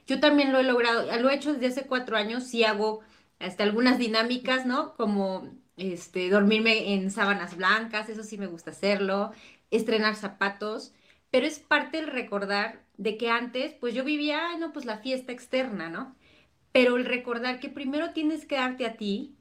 yo 0.08 0.20
también 0.20 0.52
lo 0.54 0.60
he 0.60 0.64
logrado, 0.64 1.06
lo 1.20 1.30
he 1.30 1.36
hecho 1.36 1.54
desde 1.54 1.68
hace 1.68 1.88
cuatro 1.88 2.18
años, 2.18 2.46
sí 2.46 2.64
hago 2.64 3.02
hasta 3.40 3.64
algunas 3.64 4.00
dinámicas, 4.00 4.66
¿no? 4.66 4.96
Como 4.96 5.52
este, 5.78 6.30
dormirme 6.30 6.94
en 6.94 7.12
sábanas 7.12 7.56
blancas, 7.58 8.10
eso 8.10 8.24
sí 8.24 8.38
me 8.38 8.48
gusta 8.48 8.72
hacerlo, 8.72 9.32
estrenar 9.72 10.16
zapatos, 10.16 10.94
pero 11.30 11.46
es 11.46 11.60
parte 11.60 11.98
del 11.98 12.08
recordar 12.08 12.84
de 12.98 13.18
que 13.18 13.30
antes, 13.30 13.74
pues 13.74 13.94
yo 13.94 14.04
vivía, 14.04 14.58
no, 14.58 14.74
pues 14.74 14.86
la 14.86 14.98
fiesta 15.00 15.32
externa, 15.32 15.90
¿no? 15.90 16.16
Pero 16.72 16.98
el 16.98 17.06
recordar 17.06 17.60
que 17.60 17.70
primero 17.70 18.12
tienes 18.14 18.46
que 18.46 18.56
darte 18.56 18.86
a 18.86 18.98
ti, 18.98 19.36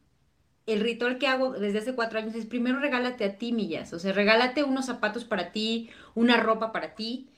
el 0.67 0.81
ritual 0.81 1.19
que 1.19 1.29
hago 1.29 1.53
desde 1.53 1.79
hace 1.79 1.95
cuatro 1.95 2.19
años 2.19 2.35
es 2.35 2.47
primero 2.47 2.81
regálate 2.81 3.25
a 3.25 3.39
ti, 3.39 3.53
millas, 3.53 3.93
o 3.93 3.99
sea, 3.99 4.13
regálate 4.13 4.65
unos 4.65 4.87
zapatos 4.87 5.25
para 5.25 5.53
ti, 5.53 5.91
una 6.15 6.39
ropa 6.39 6.73
para 6.73 6.95
ti, 6.95 7.29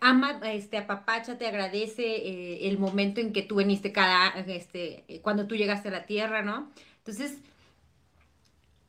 ama, 0.00 0.40
este, 0.44 0.76
apapacha, 0.78 1.38
te 1.38 1.46
agradece 1.46 2.04
eh, 2.04 2.68
el 2.68 2.78
momento 2.78 3.20
en 3.20 3.32
que 3.32 3.42
tú 3.42 3.56
viniste 3.56 3.92
cada, 3.92 4.28
este, 4.46 5.04
cuando 5.22 5.46
tú 5.46 5.56
llegaste 5.56 5.88
a 5.88 5.92
la 5.92 6.06
tierra, 6.06 6.42
¿no? 6.42 6.70
Entonces, 6.98 7.38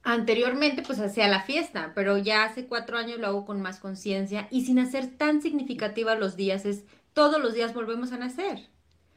anteriormente 0.03 0.83
pues 0.83 0.99
hacía 0.99 1.27
la 1.27 1.41
fiesta, 1.41 1.91
pero 1.95 2.17
ya 2.17 2.43
hace 2.43 2.67
cuatro 2.67 2.97
años 2.97 3.19
lo 3.19 3.27
hago 3.27 3.45
con 3.45 3.61
más 3.61 3.79
conciencia 3.79 4.47
y 4.51 4.65
sin 4.65 4.79
hacer 4.79 5.07
tan 5.07 5.41
significativa 5.41 6.15
los 6.15 6.35
días, 6.35 6.65
es 6.65 6.83
todos 7.13 7.41
los 7.41 7.53
días 7.53 7.73
volvemos 7.73 8.11
a 8.11 8.17
nacer. 8.17 8.69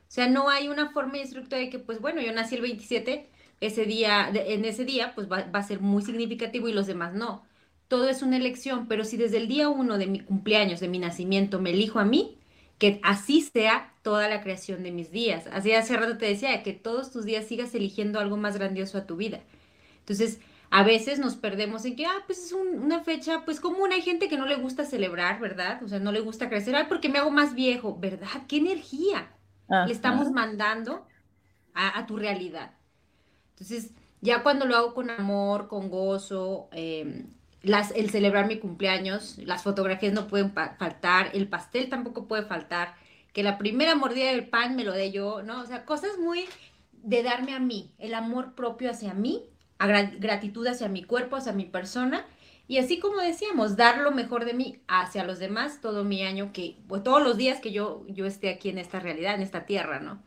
O 0.08 0.10
sea, 0.10 0.28
no 0.28 0.48
hay 0.48 0.68
una 0.68 0.90
forma 0.90 1.18
y 1.18 1.20
estructura 1.20 1.58
de 1.58 1.68
que, 1.68 1.78
pues 1.78 2.00
bueno, 2.00 2.22
yo 2.22 2.32
nací 2.32 2.54
el 2.54 2.62
27, 2.62 3.28
ese 3.60 3.84
día, 3.84 4.30
en 4.32 4.64
ese 4.64 4.86
día, 4.86 5.12
pues 5.14 5.30
va, 5.30 5.42
va, 5.54 5.58
a 5.58 5.62
ser 5.62 5.80
muy 5.80 6.02
significativo 6.02 6.68
y 6.68 6.72
los 6.72 6.86
demás 6.86 7.12
no. 7.12 7.44
Todo 7.88 8.08
es 8.08 8.22
una 8.22 8.36
elección, 8.36 8.86
pero 8.86 9.04
si 9.04 9.16
desde 9.16 9.38
el 9.38 9.48
día 9.48 9.68
uno 9.68 9.98
de 9.98 10.06
mi 10.06 10.20
cumpleaños, 10.20 10.80
de 10.80 10.88
mi 10.88 10.98
nacimiento, 10.98 11.60
me 11.60 11.70
elijo 11.70 11.98
a 11.98 12.04
mí, 12.04 12.38
que 12.78 13.00
así 13.02 13.40
sea 13.40 13.92
toda 14.02 14.28
la 14.28 14.40
creación 14.40 14.82
de 14.82 14.92
mis 14.92 15.10
días. 15.10 15.46
Así 15.52 15.72
hace 15.72 15.96
rato 15.96 16.16
te 16.16 16.26
decía, 16.26 16.62
que 16.62 16.72
todos 16.72 17.10
tus 17.10 17.24
días 17.24 17.46
sigas 17.46 17.74
eligiendo 17.74 18.20
algo 18.20 18.36
más 18.36 18.56
grandioso 18.56 18.98
a 18.98 19.06
tu 19.06 19.16
vida. 19.16 19.40
Entonces, 20.00 20.38
a 20.70 20.82
veces 20.82 21.18
nos 21.18 21.36
perdemos 21.36 21.84
en 21.86 21.96
que, 21.96 22.06
ah, 22.06 22.22
pues 22.26 22.44
es 22.44 22.52
una 22.52 23.00
fecha, 23.00 23.44
pues 23.44 23.58
común, 23.58 23.92
hay 23.92 24.02
gente 24.02 24.28
que 24.28 24.36
no 24.36 24.46
le 24.46 24.56
gusta 24.56 24.84
celebrar, 24.84 25.40
¿verdad? 25.40 25.82
O 25.82 25.88
sea, 25.88 25.98
no 25.98 26.12
le 26.12 26.20
gusta 26.20 26.48
crecer, 26.48 26.76
ah, 26.76 26.86
porque 26.88 27.08
me 27.08 27.18
hago 27.18 27.30
más 27.30 27.54
viejo, 27.54 27.96
¿verdad? 27.98 28.28
¿Qué 28.46 28.58
energía 28.58 29.30
le 29.86 29.92
estamos 29.92 30.30
mandando 30.30 31.06
a, 31.74 32.06
tu 32.06 32.16
realidad? 32.16 32.72
Entonces, 33.50 33.92
ya 34.20 34.42
cuando 34.42 34.66
lo 34.66 34.76
hago 34.76 34.94
con 34.94 35.10
amor, 35.10 35.68
con 35.68 35.88
gozo, 35.88 36.68
em, 36.72 37.26
el 37.94 38.10
celebrar 38.10 38.46
mi 38.46 38.58
cumpleaños, 38.58 39.38
las 39.38 39.62
fotografías 39.62 40.12
no 40.12 40.26
pueden 40.26 40.52
faltar, 40.52 41.30
el 41.34 41.48
pastel 41.48 41.88
tampoco 41.88 42.26
puede 42.26 42.44
faltar, 42.44 42.94
que 43.32 43.42
la 43.42 43.58
primera 43.58 43.94
mordida 43.94 44.30
del 44.30 44.48
pan 44.48 44.76
me 44.76 44.84
lo 44.84 44.92
dé 44.92 45.12
yo, 45.12 45.42
¿no? 45.42 45.60
O 45.60 45.66
sea, 45.66 45.84
cosas 45.84 46.18
muy 46.18 46.46
de 46.92 47.22
darme 47.22 47.54
a 47.54 47.60
mí, 47.60 47.92
el 47.98 48.14
amor 48.14 48.54
propio 48.54 48.90
hacia 48.90 49.14
mí 49.14 49.44
gratitud 49.78 50.66
hacia 50.66 50.88
mi 50.88 51.04
cuerpo, 51.04 51.36
hacia 51.36 51.52
mi 51.52 51.64
persona. 51.64 52.26
Y 52.66 52.78
así 52.78 52.98
como 52.98 53.18
decíamos, 53.18 53.76
dar 53.76 53.98
lo 53.98 54.10
mejor 54.10 54.44
de 54.44 54.52
mí 54.52 54.78
hacia 54.88 55.24
los 55.24 55.38
demás 55.38 55.80
todo 55.80 56.04
mi 56.04 56.22
año, 56.22 56.52
que 56.52 56.76
pues, 56.86 57.02
todos 57.02 57.22
los 57.22 57.36
días 57.36 57.60
que 57.60 57.72
yo, 57.72 58.04
yo 58.08 58.26
esté 58.26 58.50
aquí 58.50 58.68
en 58.68 58.78
esta 58.78 59.00
realidad, 59.00 59.34
en 59.34 59.42
esta 59.42 59.64
tierra, 59.64 60.00
¿no? 60.00 60.22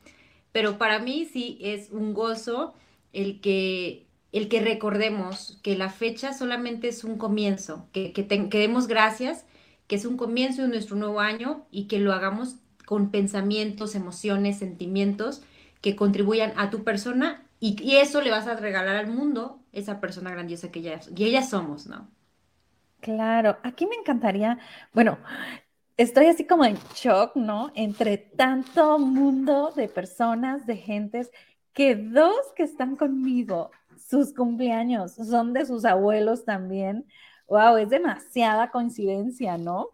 Pero 0.51 0.77
para 0.77 0.99
mí 0.99 1.25
sí 1.31 1.59
es 1.61 1.91
un 1.91 2.13
gozo 2.13 2.73
el 3.13 3.41
que, 3.41 4.07
el 4.31 4.47
que 4.47 4.61
recordemos 4.61 5.59
que 5.61 5.77
la 5.77 5.89
fecha 5.89 6.33
solamente 6.33 6.87
es 6.87 7.03
un 7.03 7.17
comienzo, 7.17 7.87
que, 7.91 8.13
que, 8.13 8.23
demos 8.23 8.87
gracias, 8.87 9.45
que 9.87 9.95
es 9.95 10.05
un 10.05 10.17
comienzo 10.17 10.61
de 10.61 10.69
nuestro 10.69 10.95
nuevo 10.95 11.19
año 11.19 11.65
y 11.69 11.85
que 11.87 11.99
lo 11.99 12.13
hagamos 12.13 12.55
con 12.85 13.11
pensamientos, 13.11 13.95
emociones, 13.95 14.59
sentimientos 14.59 15.41
que 15.81 15.95
contribuyan 15.95 16.53
a 16.55 16.69
tu 16.69 16.83
persona 16.83 17.43
y, 17.59 17.95
eso 17.97 18.21
le 18.21 18.31
vas 18.31 18.47
a 18.47 18.55
regalar 18.55 18.95
al 18.95 19.07
mundo 19.07 19.59
esa 19.71 19.99
persona 19.99 20.31
grandiosa 20.31 20.71
que 20.71 20.81
ya, 20.81 20.99
y 21.15 21.25
ella 21.25 21.43
somos, 21.43 21.85
¿no? 21.85 22.09
Claro, 23.01 23.57
aquí 23.63 23.85
me 23.85 23.95
encantaría, 23.95 24.57
bueno, 24.93 25.17
estoy 25.97 26.27
así 26.27 26.45
como 26.45 26.65
en 26.65 26.77
shock, 26.95 27.35
¿no? 27.35 27.71
Entre 27.75 28.17
tanto 28.17 28.97
mundo 28.97 29.71
de 29.75 29.87
personas, 29.87 30.65
de 30.65 30.77
gentes, 30.77 31.31
que 31.73 31.95
dos 31.95 32.35
que 32.55 32.63
están 32.63 32.95
conmigo, 32.95 33.71
sus 34.11 34.33
cumpleaños 34.33 35.13
son 35.13 35.53
de 35.53 35.65
sus 35.65 35.85
abuelos 35.85 36.45
también. 36.45 37.07
Wow, 37.47 37.77
es 37.77 37.89
demasiada 37.89 38.69
coincidencia, 38.69 39.57
¿no? 39.57 39.89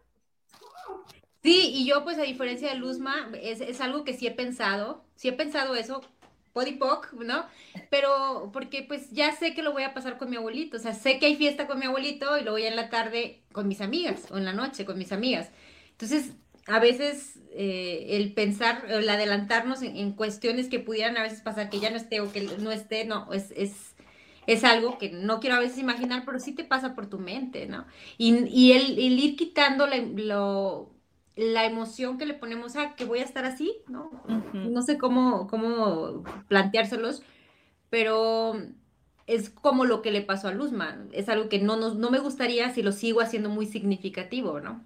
Sí, 1.43 1.71
y 1.73 1.85
yo 1.85 2.03
pues 2.03 2.17
a 2.17 2.23
diferencia 2.23 2.69
de 2.69 2.75
Luzma, 2.75 3.31
es, 3.41 3.61
es 3.61 3.79
algo 3.79 4.03
que 4.03 4.13
sí 4.13 4.27
he 4.27 4.31
pensado, 4.31 5.05
sí 5.15 5.29
he 5.29 5.33
pensado 5.33 5.75
eso, 5.75 6.01
podipoc, 6.51 7.13
¿no? 7.13 7.45
Pero 7.89 8.49
porque 8.51 8.83
pues 8.83 9.11
ya 9.11 9.31
sé 9.31 9.53
que 9.53 9.61
lo 9.61 9.71
voy 9.71 9.83
a 9.83 9.93
pasar 9.93 10.17
con 10.17 10.29
mi 10.29 10.35
abuelito, 10.35 10.77
o 10.77 10.79
sea, 10.79 10.93
sé 10.93 11.19
que 11.19 11.27
hay 11.27 11.35
fiesta 11.35 11.67
con 11.67 11.79
mi 11.79 11.85
abuelito 11.85 12.37
y 12.37 12.43
lo 12.43 12.51
voy 12.51 12.63
a 12.63 12.69
en 12.69 12.75
la 12.75 12.89
tarde 12.89 13.43
con 13.51 13.67
mis 13.67 13.79
amigas 13.79 14.25
o 14.31 14.37
en 14.37 14.45
la 14.45 14.53
noche 14.53 14.83
con 14.83 14.97
mis 14.97 15.11
amigas. 15.11 15.51
Entonces, 15.91 16.33
a 16.67 16.79
veces 16.79 17.39
eh, 17.53 18.17
el 18.17 18.33
pensar, 18.33 18.85
el 18.89 19.07
adelantarnos 19.07 19.81
en, 19.81 20.11
cuestiones 20.13 20.67
que 20.67 20.79
pudieran 20.79 21.17
a 21.17 21.23
veces 21.23 21.41
pasar, 21.41 21.69
que 21.69 21.79
ya 21.79 21.89
no 21.89 21.97
esté 21.97 22.19
o 22.19 22.31
que 22.31 22.41
no 22.41 22.71
esté, 22.71 23.05
no, 23.05 23.31
es, 23.31 23.51
es, 23.55 23.95
es 24.47 24.63
algo 24.63 24.97
que 24.97 25.11
no 25.11 25.39
quiero 25.39 25.57
a 25.57 25.59
veces 25.59 25.77
imaginar, 25.77 26.23
pero 26.25 26.39
sí 26.39 26.53
te 26.53 26.63
pasa 26.63 26.95
por 26.95 27.07
tu 27.07 27.19
mente, 27.19 27.67
¿no? 27.67 27.85
Y, 28.17 28.47
y 28.47 28.71
el, 28.71 28.97
el, 28.97 29.19
ir 29.19 29.35
quitando 29.35 29.87
lo 29.87 30.97
la 31.37 31.65
emoción 31.65 32.17
que 32.17 32.25
le 32.25 32.33
ponemos 32.33 32.75
a 32.75 32.95
que 32.95 33.05
voy 33.05 33.19
a 33.19 33.23
estar 33.23 33.45
así, 33.45 33.83
¿no? 33.87 34.09
No 34.53 34.81
sé 34.81 34.97
cómo, 34.97 35.47
cómo 35.47 36.23
planteárselos, 36.47 37.21
pero 37.91 38.55
es 39.27 39.51
como 39.51 39.85
lo 39.85 40.01
que 40.01 40.11
le 40.11 40.23
pasó 40.23 40.47
a 40.47 40.53
Luzma. 40.53 41.05
Es 41.11 41.29
algo 41.29 41.47
que 41.47 41.59
no, 41.59 41.77
no, 41.77 42.09
me 42.09 42.17
gustaría 42.17 42.73
si 42.73 42.81
lo 42.81 42.91
sigo 42.91 43.21
haciendo 43.21 43.49
muy 43.49 43.67
significativo, 43.67 44.59
¿no? 44.59 44.83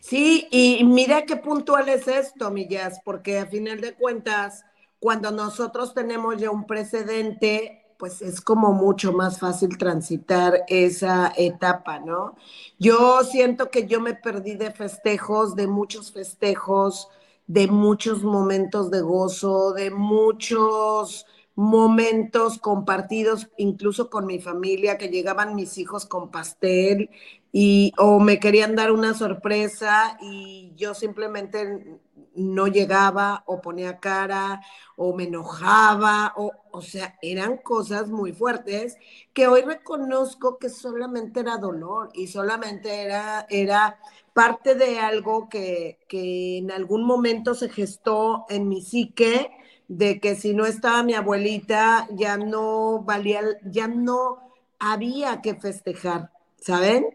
Sí, 0.00 0.46
y 0.50 0.84
mira 0.84 1.24
qué 1.24 1.36
puntual 1.36 1.88
es 1.88 2.06
esto, 2.06 2.50
Millas, 2.50 3.00
porque 3.02 3.38
a 3.38 3.46
final 3.46 3.80
de 3.80 3.94
cuentas, 3.94 4.66
cuando 4.98 5.30
nosotros 5.30 5.94
tenemos 5.94 6.36
ya 6.36 6.50
un 6.50 6.66
precedente, 6.66 7.85
pues 7.98 8.22
es 8.22 8.40
como 8.40 8.72
mucho 8.72 9.12
más 9.12 9.38
fácil 9.38 9.78
transitar 9.78 10.64
esa 10.68 11.32
etapa, 11.36 11.98
¿no? 11.98 12.36
Yo 12.78 13.22
siento 13.24 13.70
que 13.70 13.86
yo 13.86 14.00
me 14.00 14.14
perdí 14.14 14.54
de 14.54 14.70
festejos, 14.72 15.56
de 15.56 15.66
muchos 15.66 16.12
festejos, 16.12 17.08
de 17.46 17.68
muchos 17.68 18.22
momentos 18.22 18.90
de 18.90 19.00
gozo, 19.00 19.72
de 19.72 19.90
muchos 19.90 21.26
momentos 21.54 22.58
compartidos 22.58 23.48
incluso 23.56 24.10
con 24.10 24.26
mi 24.26 24.40
familia, 24.40 24.98
que 24.98 25.08
llegaban 25.08 25.54
mis 25.54 25.78
hijos 25.78 26.04
con 26.06 26.30
pastel 26.30 27.10
y 27.50 27.92
o 27.98 28.20
me 28.20 28.38
querían 28.38 28.76
dar 28.76 28.92
una 28.92 29.14
sorpresa 29.14 30.18
y 30.20 30.72
yo 30.76 30.94
simplemente 30.94 31.98
no 32.36 32.66
llegaba 32.68 33.42
o 33.46 33.60
ponía 33.60 33.98
cara 33.98 34.60
o 34.96 35.14
me 35.14 35.24
enojaba, 35.24 36.32
o, 36.36 36.52
o 36.70 36.82
sea, 36.82 37.18
eran 37.22 37.58
cosas 37.58 38.08
muy 38.08 38.32
fuertes 38.32 38.96
que 39.32 39.46
hoy 39.46 39.62
reconozco 39.62 40.58
que 40.58 40.68
solamente 40.68 41.40
era 41.40 41.58
dolor 41.58 42.10
y 42.14 42.28
solamente 42.28 43.02
era, 43.02 43.46
era 43.50 43.98
parte 44.32 44.74
de 44.74 44.98
algo 44.98 45.48
que, 45.48 45.98
que 46.08 46.58
en 46.58 46.70
algún 46.70 47.04
momento 47.04 47.54
se 47.54 47.68
gestó 47.68 48.44
en 48.48 48.68
mi 48.68 48.82
psique, 48.82 49.50
de 49.88 50.20
que 50.20 50.34
si 50.34 50.52
no 50.54 50.66
estaba 50.66 51.02
mi 51.02 51.14
abuelita, 51.14 52.08
ya 52.10 52.36
no 52.36 53.02
valía, 53.02 53.40
ya 53.64 53.86
no 53.88 54.38
había 54.78 55.40
que 55.42 55.54
festejar, 55.54 56.32
¿saben? 56.60 57.06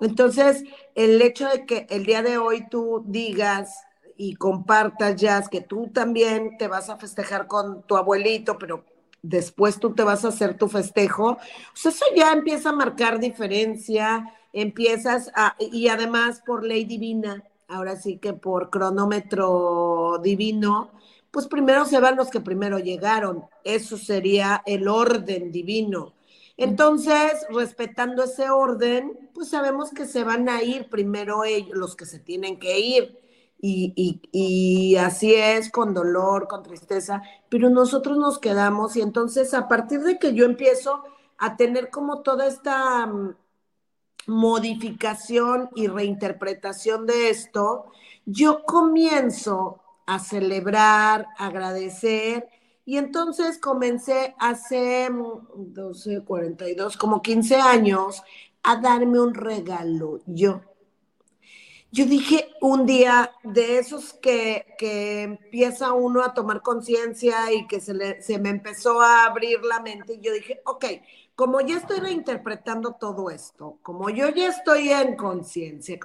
Entonces, 0.00 0.64
el 0.94 1.20
hecho 1.20 1.48
de 1.48 1.66
que 1.66 1.86
el 1.90 2.06
día 2.06 2.22
de 2.22 2.38
hoy 2.38 2.68
tú 2.68 3.04
digas, 3.06 3.74
y 4.22 4.34
compartas, 4.34 5.16
Jazz, 5.16 5.48
que 5.48 5.62
tú 5.62 5.88
también 5.94 6.58
te 6.58 6.68
vas 6.68 6.90
a 6.90 6.98
festejar 6.98 7.46
con 7.46 7.84
tu 7.84 7.96
abuelito, 7.96 8.58
pero 8.58 8.84
después 9.22 9.80
tú 9.80 9.94
te 9.94 10.02
vas 10.02 10.26
a 10.26 10.28
hacer 10.28 10.58
tu 10.58 10.68
festejo, 10.68 11.38
pues 11.72 11.86
eso 11.86 12.04
ya 12.14 12.30
empieza 12.30 12.68
a 12.68 12.74
marcar 12.74 13.18
diferencia, 13.18 14.30
empiezas 14.52 15.30
a, 15.34 15.56
y 15.58 15.88
además 15.88 16.42
por 16.44 16.66
ley 16.66 16.84
divina, 16.84 17.44
ahora 17.66 17.96
sí 17.96 18.18
que 18.18 18.34
por 18.34 18.68
cronómetro 18.68 20.20
divino, 20.22 20.90
pues 21.30 21.46
primero 21.46 21.86
se 21.86 21.98
van 21.98 22.16
los 22.16 22.28
que 22.28 22.40
primero 22.40 22.78
llegaron, 22.78 23.46
eso 23.64 23.96
sería 23.96 24.62
el 24.66 24.86
orden 24.86 25.50
divino. 25.50 26.12
Entonces, 26.58 27.46
respetando 27.48 28.24
ese 28.24 28.50
orden, 28.50 29.30
pues 29.32 29.48
sabemos 29.48 29.92
que 29.92 30.04
se 30.04 30.24
van 30.24 30.50
a 30.50 30.62
ir 30.62 30.90
primero 30.90 31.44
ellos, 31.44 31.70
los 31.72 31.96
que 31.96 32.04
se 32.04 32.18
tienen 32.18 32.58
que 32.58 32.78
ir. 32.80 33.19
Y, 33.62 34.96
así 34.96 35.34
es, 35.34 35.70
con 35.70 35.92
dolor, 35.92 36.48
con 36.48 36.62
tristeza, 36.62 37.22
pero 37.48 37.68
nosotros 37.68 38.16
nos 38.16 38.38
quedamos 38.38 38.96
y 38.96 39.02
entonces 39.02 39.52
a 39.52 39.68
partir 39.68 40.00
de 40.00 40.18
que 40.18 40.34
yo 40.34 40.46
empiezo 40.46 41.02
a 41.36 41.56
tener 41.56 41.90
como 41.90 42.22
toda 42.22 42.46
esta 42.46 43.06
mm, 43.06 43.36
modificación 44.28 45.70
y 45.74 45.88
reinterpretación 45.88 47.06
de 47.06 47.30
esto, 47.30 47.86
yo 48.24 48.64
comienzo 48.64 49.82
a 50.06 50.18
celebrar, 50.18 51.26
agradecer. 51.38 52.48
Y 52.84 52.96
entonces 52.96 53.58
comencé 53.58 54.34
hace 54.38 55.08
12, 55.54 56.20
mm, 56.20 56.24
42, 56.24 56.96
como 56.96 57.22
15 57.22 57.56
años, 57.56 58.22
a 58.62 58.76
darme 58.80 59.20
un 59.20 59.34
regalo 59.34 60.20
yo. 60.26 60.62
Yo 61.92 62.04
dije 62.06 62.48
un 62.60 62.86
día 62.86 63.32
de 63.42 63.78
esos 63.78 64.12
que, 64.14 64.76
empieza 65.24 65.92
uno 65.92 66.22
a 66.22 66.34
tomar 66.34 66.62
conciencia 66.62 67.52
y 67.52 67.66
que 67.66 67.80
se, 67.80 68.22
se 68.22 68.38
me 68.38 68.50
empezó 68.50 69.00
a 69.00 69.24
abrir 69.24 69.62
la 69.64 69.80
mente 69.80 70.14
y 70.14 70.20
yo 70.20 70.32
dije, 70.32 70.60
ok, 70.64 70.84
como 71.34 71.60
ya 71.60 71.78
estoy 71.78 72.00
reinterpretando 72.00 72.92
todo 72.92 73.30
esto, 73.30 73.78
como 73.82 74.10
yo 74.10 74.28
ya 74.28 74.48
estoy 74.48 74.90
en 74.90 75.16
conciencia, 75.16 75.98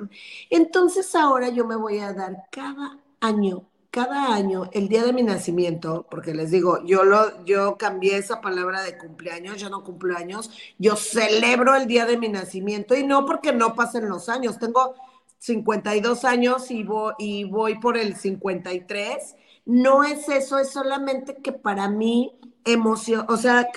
entonces 0.50 1.13
ahora 1.13 1.50
yo 1.50 1.65
me 1.65 1.75
voy 1.75 2.00
a 2.00 2.13
dar 2.13 2.48
cada 2.51 3.00
año 3.20 3.68
cada 3.96 4.36
año, 4.36 4.70
el 4.74 4.89
día 4.89 5.06
de 5.06 5.13
mi 5.13 5.24
nacimiento, 5.24 6.06
porque 6.12 6.34
les 6.34 6.51
digo, 6.51 6.84
yo, 6.84 7.06
lo, 7.06 7.46
yo 7.46 7.77
cambié 7.77 8.18
esa 8.18 8.42
palabra 8.42 8.82
de 8.82 8.98
cumpleaños, 8.98 9.58
yo 9.58 9.70
no 9.70 9.86
cumplo 9.86 10.18
años, 10.18 10.51
yo 10.77 10.98
celebro 10.98 11.74
el 11.75 11.88
día 11.88 12.06
de 12.06 12.18
mi 12.18 12.27
nacimiento 12.27 12.94
y 12.94 13.06
no 13.06 13.25
porque 13.25 13.54
no 13.54 13.74
pasen 13.74 14.10
los 14.10 14.27
años, 14.27 14.60
tengo 14.60 14.96
52 15.45 16.25
años 16.25 16.71
y 16.71 16.83
voy, 16.83 17.13
y 17.17 17.43
voy 17.43 17.79
por 17.79 17.97
el 17.97 18.15
53. 18.15 19.35
No 19.65 20.03
es 20.03 20.27
eso, 20.29 20.57
es 20.57 20.71
solamente 20.71 21.35
que 21.35 21.51
para 21.51 21.89
mí 21.89 22.33
emoción, 22.65 23.25
o 23.29 23.37
sea, 23.37 23.67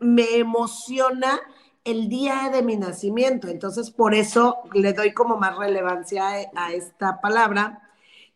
me 0.00 0.36
emociona 0.36 1.40
el 1.84 2.08
día 2.08 2.50
de 2.52 2.62
mi 2.62 2.76
nacimiento. 2.76 3.48
Entonces, 3.48 3.90
por 3.90 4.14
eso 4.14 4.58
le 4.72 4.92
doy 4.92 5.12
como 5.12 5.36
más 5.36 5.56
relevancia 5.56 6.50
a 6.54 6.72
esta 6.72 7.20
palabra 7.20 7.88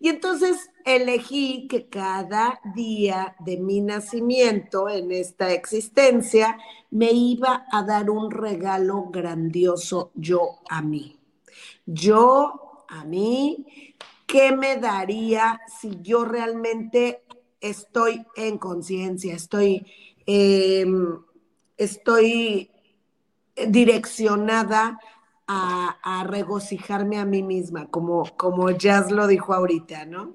y 0.03 0.09
entonces 0.09 0.69
elegí 0.85 1.69
que 1.69 1.87
cada 1.87 2.61
día 2.75 3.37
de 3.39 3.57
mi 3.57 3.81
nacimiento 3.81 4.89
en 4.89 5.13
esta 5.13 5.53
existencia 5.53 6.59
me 6.91 7.13
iba 7.13 7.67
a 7.71 7.85
dar 7.85 8.11
un 8.11 8.33
regalo 8.33 9.05
grandioso 9.11 10.11
yo 10.17 10.59
a 10.69 10.83
mí. 10.83 11.21
Yo 11.87 12.62
a 12.93 13.05
mí, 13.05 13.95
¿qué 14.27 14.53
me 14.53 14.77
daría 14.77 15.61
si 15.81 15.99
yo 16.03 16.25
realmente 16.25 17.23
estoy 17.61 18.27
en 18.37 18.59
conciencia, 18.59 19.35
estoy, 19.35 19.87
em, 20.27 21.19
estoy 21.77 22.71
direccionada 23.67 25.01
a, 25.47 26.25
regocijarme 26.27 27.19
a 27.19 27.27
mí 27.27 27.43
misma, 27.43 27.89
como, 27.89 28.25
como 28.37 28.71
Jazz 28.71 29.11
lo 29.11 29.27
dijo 29.27 29.53
ahorita, 29.53 30.07
¿no? 30.07 30.33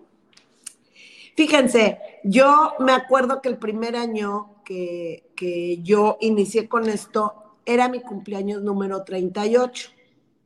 Fíjense, 1.35 1.97
yo 2.23 2.73
me 2.79 2.91
acuerdo 2.91 3.41
que 3.41 3.49
el 3.49 3.57
primer 3.57 3.95
año 3.95 4.61
que, 4.63 5.31
que 5.35 5.81
yo 5.81 6.17
inicié 6.21 6.67
con 6.67 6.87
esto 6.87 7.55
era 7.65 7.89
mi 7.89 8.01
cumpleaños 8.01 8.61
número 8.61 9.03
38. 9.03 9.96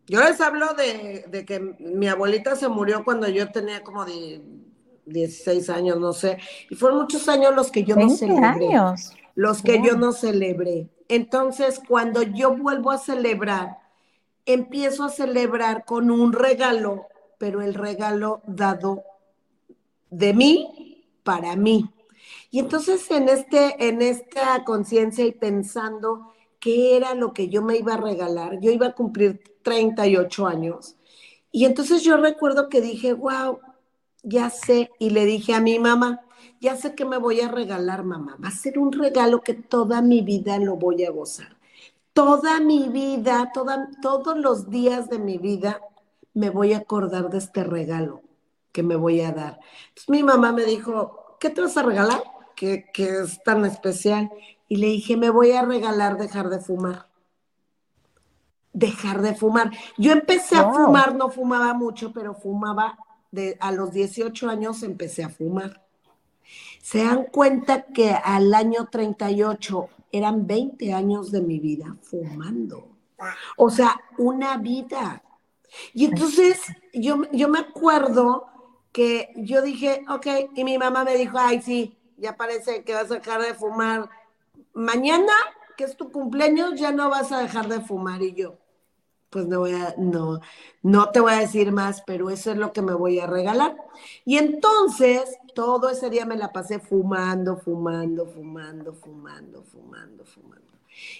Yo 0.07 0.21
les 0.21 0.41
hablo 0.41 0.73
de, 0.73 1.25
de, 1.29 1.45
que 1.45 1.59
mi 1.59 2.07
abuelita 2.07 2.55
se 2.55 2.67
murió 2.67 3.03
cuando 3.03 3.27
yo 3.27 3.51
tenía 3.51 3.83
como 3.83 4.03
de 4.03 4.41
16 5.05 5.69
años, 5.69 5.99
no 5.99 6.13
sé, 6.13 6.37
y 6.69 6.75
fueron 6.75 6.99
muchos 6.99 7.27
años 7.29 7.55
los 7.55 7.71
que 7.71 7.83
yo 7.83 7.95
no 7.95 8.09
celebré. 8.09 8.45
Años. 8.45 9.11
Los 9.35 9.61
que 9.61 9.81
yo 9.81 9.95
no 9.95 10.11
celebré. 10.11 10.89
Entonces, 11.07 11.81
cuando 11.87 12.21
yo 12.21 12.55
vuelvo 12.55 12.91
a 12.91 12.97
celebrar, 12.97 13.77
empiezo 14.45 15.03
a 15.03 15.09
celebrar 15.09 15.85
con 15.85 16.11
un 16.11 16.33
regalo, 16.33 17.07
pero 17.37 17.61
el 17.61 17.73
regalo 17.73 18.41
dado 18.45 19.03
de 20.09 20.33
mí 20.33 21.05
para 21.23 21.55
mí. 21.55 21.89
Y 22.49 22.59
entonces 22.59 23.09
en, 23.11 23.29
este, 23.29 23.87
en 23.87 24.01
esta 24.01 24.63
conciencia 24.65 25.25
y 25.25 25.31
pensando 25.31 26.30
qué 26.61 26.95
era 26.95 27.15
lo 27.15 27.33
que 27.33 27.49
yo 27.49 27.61
me 27.61 27.77
iba 27.77 27.95
a 27.95 27.97
regalar, 27.97 28.59
yo 28.61 28.71
iba 28.71 28.87
a 28.87 28.95
cumplir 28.95 29.41
38 29.63 30.47
años. 30.47 30.95
Y 31.51 31.65
entonces 31.65 32.03
yo 32.03 32.15
recuerdo 32.17 32.69
que 32.69 32.79
dije, 32.79 33.13
wow, 33.13 33.59
ya 34.23 34.49
sé, 34.49 34.89
y 34.99 35.09
le 35.09 35.25
dije 35.25 35.53
a 35.53 35.59
mi 35.59 35.79
mamá, 35.79 36.21
ya 36.61 36.77
sé 36.77 36.95
que 36.95 37.03
me 37.05 37.17
voy 37.17 37.41
a 37.41 37.49
regalar, 37.49 38.05
mamá, 38.05 38.37
va 38.41 38.47
a 38.47 38.51
ser 38.51 38.79
un 38.79 38.93
regalo 38.93 39.41
que 39.41 39.53
toda 39.55 40.01
mi 40.01 40.21
vida 40.21 40.57
lo 40.59 40.77
voy 40.77 41.03
a 41.03 41.11
gozar 41.11 41.57
toda 42.13 42.59
mi 42.59 42.89
vida, 42.89 43.51
todos 44.01 44.37
los 44.37 44.69
días 44.69 45.09
de 45.09 45.19
mi 45.19 45.37
vida, 45.37 45.81
me 46.33 46.49
voy 46.49 46.73
a 46.73 46.79
acordar 46.79 47.29
de 47.29 47.37
este 47.37 47.63
regalo 47.63 48.21
que 48.71 48.83
me 48.83 48.95
voy 48.95 49.21
a 49.21 49.31
dar. 49.31 49.59
Mi 50.07 50.23
mamá 50.23 50.51
me 50.51 50.63
dijo, 50.63 51.37
¿qué 51.39 51.49
te 51.49 51.61
vas 51.61 51.75
a 51.77 51.83
regalar? 51.83 52.23
¿Qué, 52.55 52.85
es 52.95 53.41
tan 53.43 53.65
especial? 53.65 54.29
Y 54.71 54.77
le 54.77 54.87
dije, 54.87 55.17
me 55.17 55.29
voy 55.29 55.51
a 55.51 55.63
regalar 55.63 56.17
dejar 56.17 56.47
de 56.47 56.61
fumar. 56.61 57.09
Dejar 58.71 59.21
de 59.21 59.35
fumar. 59.35 59.69
Yo 59.97 60.13
empecé 60.13 60.55
a 60.55 60.71
fumar, 60.71 61.13
no 61.13 61.29
fumaba 61.29 61.73
mucho, 61.73 62.13
pero 62.13 62.33
fumaba, 62.33 62.97
de, 63.31 63.57
a 63.59 63.73
los 63.73 63.91
18 63.91 64.49
años 64.49 64.81
empecé 64.83 65.25
a 65.25 65.29
fumar. 65.29 65.85
Se 66.81 67.03
dan 67.03 67.25
cuenta 67.25 67.83
que 67.87 68.11
al 68.11 68.53
año 68.53 68.87
38 68.89 69.89
eran 70.13 70.47
20 70.47 70.93
años 70.93 71.31
de 71.31 71.41
mi 71.41 71.59
vida 71.59 71.97
fumando. 72.01 72.87
O 73.57 73.69
sea, 73.69 73.99
una 74.17 74.55
vida. 74.55 75.21
Y 75.93 76.05
entonces 76.05 76.61
yo, 76.93 77.23
yo 77.33 77.49
me 77.49 77.59
acuerdo 77.59 78.45
que 78.93 79.33
yo 79.35 79.61
dije, 79.61 80.05
ok, 80.07 80.27
y 80.55 80.63
mi 80.63 80.77
mamá 80.77 81.03
me 81.03 81.17
dijo, 81.17 81.37
ay, 81.37 81.61
sí, 81.61 81.97
ya 82.15 82.37
parece 82.37 82.85
que 82.85 82.93
vas 82.93 83.11
a 83.11 83.15
dejar 83.15 83.41
de 83.41 83.53
fumar. 83.53 84.09
Mañana, 84.73 85.33
que 85.77 85.83
es 85.83 85.97
tu 85.97 86.11
cumpleaños, 86.11 86.79
ya 86.79 86.91
no 86.91 87.09
vas 87.09 87.31
a 87.31 87.39
dejar 87.39 87.67
de 87.67 87.81
fumar. 87.81 88.21
Y 88.21 88.33
yo, 88.33 88.57
pues 89.29 89.47
no 89.47 89.59
voy 89.59 89.73
a, 89.73 89.95
no, 89.97 90.39
no 90.83 91.09
te 91.09 91.19
voy 91.19 91.33
a 91.33 91.39
decir 91.39 91.71
más, 91.71 92.03
pero 92.05 92.29
eso 92.29 92.51
es 92.51 92.57
lo 92.57 92.73
que 92.73 92.81
me 92.81 92.93
voy 92.93 93.19
a 93.19 93.27
regalar. 93.27 93.75
Y 94.25 94.37
entonces, 94.37 95.37
todo 95.53 95.89
ese 95.89 96.09
día 96.09 96.25
me 96.25 96.37
la 96.37 96.51
pasé 96.51 96.79
fumando, 96.79 97.57
fumando, 97.57 98.25
fumando, 98.25 98.93
fumando, 98.93 99.63
fumando, 99.63 100.25
fumando. 100.25 100.71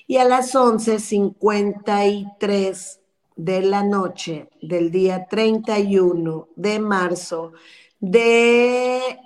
Y 0.08 0.17
a 0.17 0.25
las 0.25 0.54
11.53 0.54 2.99
de 3.36 3.62
la 3.62 3.84
noche 3.84 4.49
del 4.62 4.91
día 4.91 5.27
31 5.27 6.49
de 6.56 6.80
marzo 6.80 7.54
de 7.99 9.19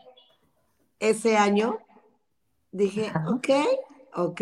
ese 1.00 1.38
año, 1.38 1.80
dije, 2.72 3.12
ok, 3.28 3.50
ok, 4.16 4.42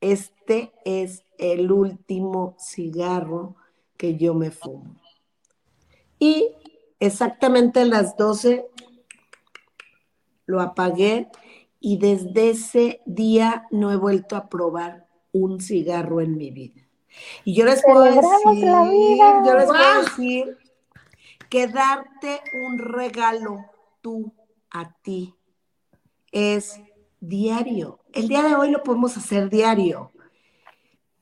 este 0.00 0.72
es 0.84 1.24
el 1.38 1.70
último 1.72 2.56
cigarro 2.58 3.56
que 3.96 4.16
yo 4.16 4.34
me 4.34 4.50
fumo. 4.50 4.96
Y 6.18 6.54
exactamente 6.98 7.80
a 7.80 7.84
las 7.84 8.16
12 8.16 8.66
lo 10.46 10.60
apagué 10.60 11.28
y 11.80 11.98
desde 11.98 12.50
ese 12.50 13.00
día 13.06 13.66
no 13.70 13.92
he 13.92 13.96
vuelto 13.96 14.34
a 14.34 14.48
probar 14.48 15.06
un 15.32 15.60
cigarro 15.60 16.20
en 16.20 16.36
mi 16.36 16.50
vida. 16.50 16.82
Y 17.44 17.54
yo 17.54 17.64
les 17.64 17.82
puedo 17.82 18.02
decir, 18.02 18.22
yo 19.44 19.54
les 19.54 19.66
puedo 19.66 20.02
decir 20.02 20.58
que 21.48 21.66
darte 21.68 22.40
un 22.66 22.78
regalo 22.78 23.64
tú 24.00 24.32
a 24.70 24.92
ti 25.02 25.34
es 26.30 26.80
diario. 27.20 28.00
El 28.12 28.28
día 28.28 28.42
de 28.42 28.54
hoy 28.54 28.70
lo 28.70 28.82
podemos 28.82 29.16
hacer 29.16 29.50
diario. 29.50 30.12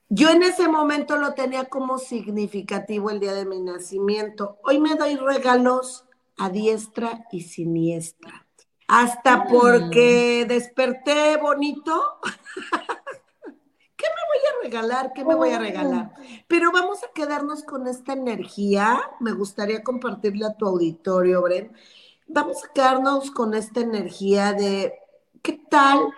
Yo 0.08 0.30
en 0.30 0.42
ese 0.42 0.68
momento 0.68 1.16
lo 1.16 1.34
tenía 1.34 1.64
como 1.64 1.98
significativo 1.98 3.10
el 3.10 3.18
día 3.18 3.34
de 3.34 3.44
mi 3.44 3.60
nacimiento. 3.60 4.58
Hoy 4.62 4.78
me 4.78 4.94
doy 4.94 5.16
regalos 5.16 6.04
a 6.38 6.48
diestra 6.48 7.24
y 7.32 7.42
siniestra. 7.42 8.46
Hasta 8.86 9.46
porque 9.46 10.44
desperté 10.48 11.36
bonito. 11.38 12.20
¿Qué 13.96 14.06
me 14.06 14.22
voy 14.28 14.46
a 14.48 14.62
regalar? 14.62 15.12
¿Qué 15.12 15.24
me 15.24 15.34
voy 15.34 15.50
a 15.50 15.58
regalar? 15.58 16.12
Pero 16.46 16.70
vamos 16.70 17.02
a 17.02 17.12
quedarnos 17.12 17.64
con 17.64 17.88
esta 17.88 18.12
energía. 18.12 19.00
Me 19.18 19.32
gustaría 19.32 19.82
compartirle 19.82 20.46
a 20.46 20.56
tu 20.56 20.66
auditorio, 20.66 21.42
Bren. 21.42 21.72
Vamos 22.28 22.64
a 22.64 22.72
quedarnos 22.72 23.32
con 23.32 23.54
esta 23.54 23.80
energía 23.80 24.52
de 24.52 24.94
qué 25.46 25.60
tal 25.70 26.08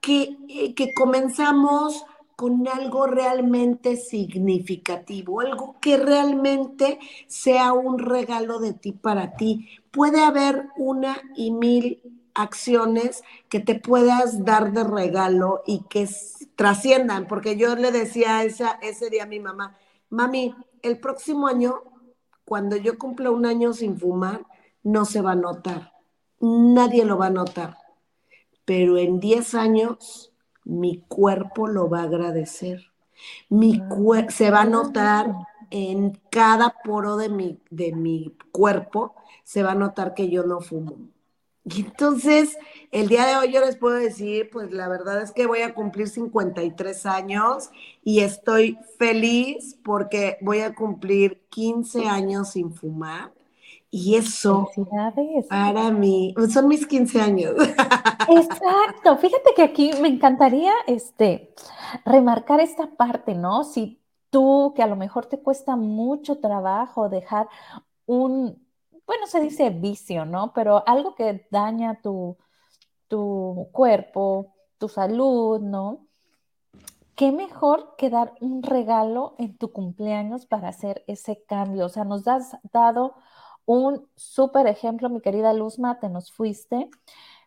que, 0.00 0.36
eh, 0.48 0.74
que 0.76 0.94
comenzamos 0.94 2.04
con 2.36 2.68
algo 2.68 3.08
realmente 3.08 3.96
significativo, 3.96 5.40
algo 5.40 5.74
que 5.80 5.96
realmente 5.96 7.00
sea 7.26 7.72
un 7.72 7.98
regalo 7.98 8.60
de 8.60 8.74
ti 8.74 8.92
para 8.92 9.34
ti. 9.34 9.68
Puede 9.90 10.22
haber 10.22 10.68
una 10.76 11.18
y 11.34 11.50
mil 11.50 12.00
acciones 12.34 13.24
que 13.48 13.58
te 13.58 13.74
puedas 13.74 14.44
dar 14.44 14.72
de 14.72 14.84
regalo 14.84 15.62
y 15.66 15.82
que 15.88 16.08
trasciendan, 16.54 17.26
porque 17.26 17.56
yo 17.56 17.74
le 17.74 17.90
decía 17.90 18.44
esa, 18.44 18.78
ese 18.82 19.10
día 19.10 19.24
a 19.24 19.26
mi 19.26 19.40
mamá, 19.40 19.76
mami, 20.10 20.54
el 20.82 21.00
próximo 21.00 21.48
año, 21.48 21.82
cuando 22.44 22.76
yo 22.76 22.98
cumpla 22.98 23.30
un 23.32 23.46
año 23.46 23.72
sin 23.72 23.98
fumar, 23.98 24.46
no 24.84 25.06
se 25.06 25.22
va 25.22 25.32
a 25.32 25.36
notar, 25.36 25.92
nadie 26.38 27.04
lo 27.04 27.18
va 27.18 27.26
a 27.26 27.30
notar, 27.30 27.78
pero 28.66 28.98
en 28.98 29.18
10 29.20 29.54
años 29.54 30.32
mi 30.64 31.02
cuerpo 31.08 31.68
lo 31.68 31.88
va 31.88 32.00
a 32.00 32.04
agradecer. 32.04 32.92
Mi 33.48 33.80
ah, 33.80 34.26
se 34.28 34.50
va 34.50 34.62
a 34.62 34.66
notar 34.66 35.32
en 35.70 36.20
cada 36.30 36.74
poro 36.84 37.16
de 37.16 37.30
mi, 37.30 37.58
de 37.70 37.92
mi 37.92 38.36
cuerpo, 38.52 39.14
se 39.44 39.62
va 39.62 39.72
a 39.72 39.76
notar 39.76 40.12
que 40.12 40.28
yo 40.28 40.42
no 40.42 40.60
fumo. 40.60 40.98
Y 41.64 41.80
entonces, 41.80 42.56
el 42.92 43.08
día 43.08 43.26
de 43.26 43.36
hoy 43.36 43.52
yo 43.52 43.60
les 43.60 43.76
puedo 43.76 43.96
decir, 43.96 44.50
pues 44.52 44.70
la 44.70 44.88
verdad 44.88 45.20
es 45.22 45.32
que 45.32 45.46
voy 45.46 45.62
a 45.62 45.74
cumplir 45.74 46.08
53 46.08 47.06
años 47.06 47.70
y 48.04 48.20
estoy 48.20 48.78
feliz 48.98 49.76
porque 49.82 50.38
voy 50.42 50.60
a 50.60 50.74
cumplir 50.74 51.42
15 51.50 52.06
años 52.06 52.50
sin 52.50 52.72
fumar. 52.72 53.32
Y 53.96 54.16
eso 54.16 54.68
para 55.48 55.90
mí 55.90 56.34
son 56.50 56.68
mis 56.68 56.86
15 56.86 57.18
años. 57.18 57.54
Exacto. 58.28 59.16
Fíjate 59.16 59.54
que 59.56 59.62
aquí 59.62 59.92
me 60.02 60.08
encantaría 60.08 60.74
este 60.86 61.54
remarcar 62.04 62.60
esta 62.60 62.90
parte, 62.90 63.34
¿no? 63.34 63.64
Si 63.64 64.02
tú 64.28 64.74
que 64.76 64.82
a 64.82 64.86
lo 64.86 64.96
mejor 64.96 65.24
te 65.24 65.40
cuesta 65.40 65.76
mucho 65.76 66.40
trabajo 66.40 67.08
dejar 67.08 67.48
un 68.04 68.62
bueno, 69.06 69.26
se 69.28 69.40
dice 69.40 69.70
vicio, 69.70 70.26
¿no? 70.26 70.52
Pero 70.52 70.86
algo 70.86 71.14
que 71.14 71.46
daña 71.50 71.98
tu 72.02 72.36
tu 73.08 73.68
cuerpo, 73.72 74.56
tu 74.76 74.90
salud, 74.90 75.58
¿no? 75.60 76.06
¿Qué 77.14 77.32
mejor 77.32 77.94
que 77.96 78.10
dar 78.10 78.34
un 78.42 78.62
regalo 78.62 79.36
en 79.38 79.56
tu 79.56 79.72
cumpleaños 79.72 80.44
para 80.44 80.68
hacer 80.68 81.02
ese 81.06 81.42
cambio? 81.48 81.86
O 81.86 81.88
sea, 81.88 82.04
nos 82.04 82.28
has 82.28 82.58
dado 82.74 83.14
un 83.66 84.08
súper 84.14 84.66
ejemplo, 84.66 85.10
mi 85.10 85.20
querida 85.20 85.52
Luzma, 85.52 85.98
te 85.98 86.08
nos 86.08 86.32
fuiste, 86.32 86.88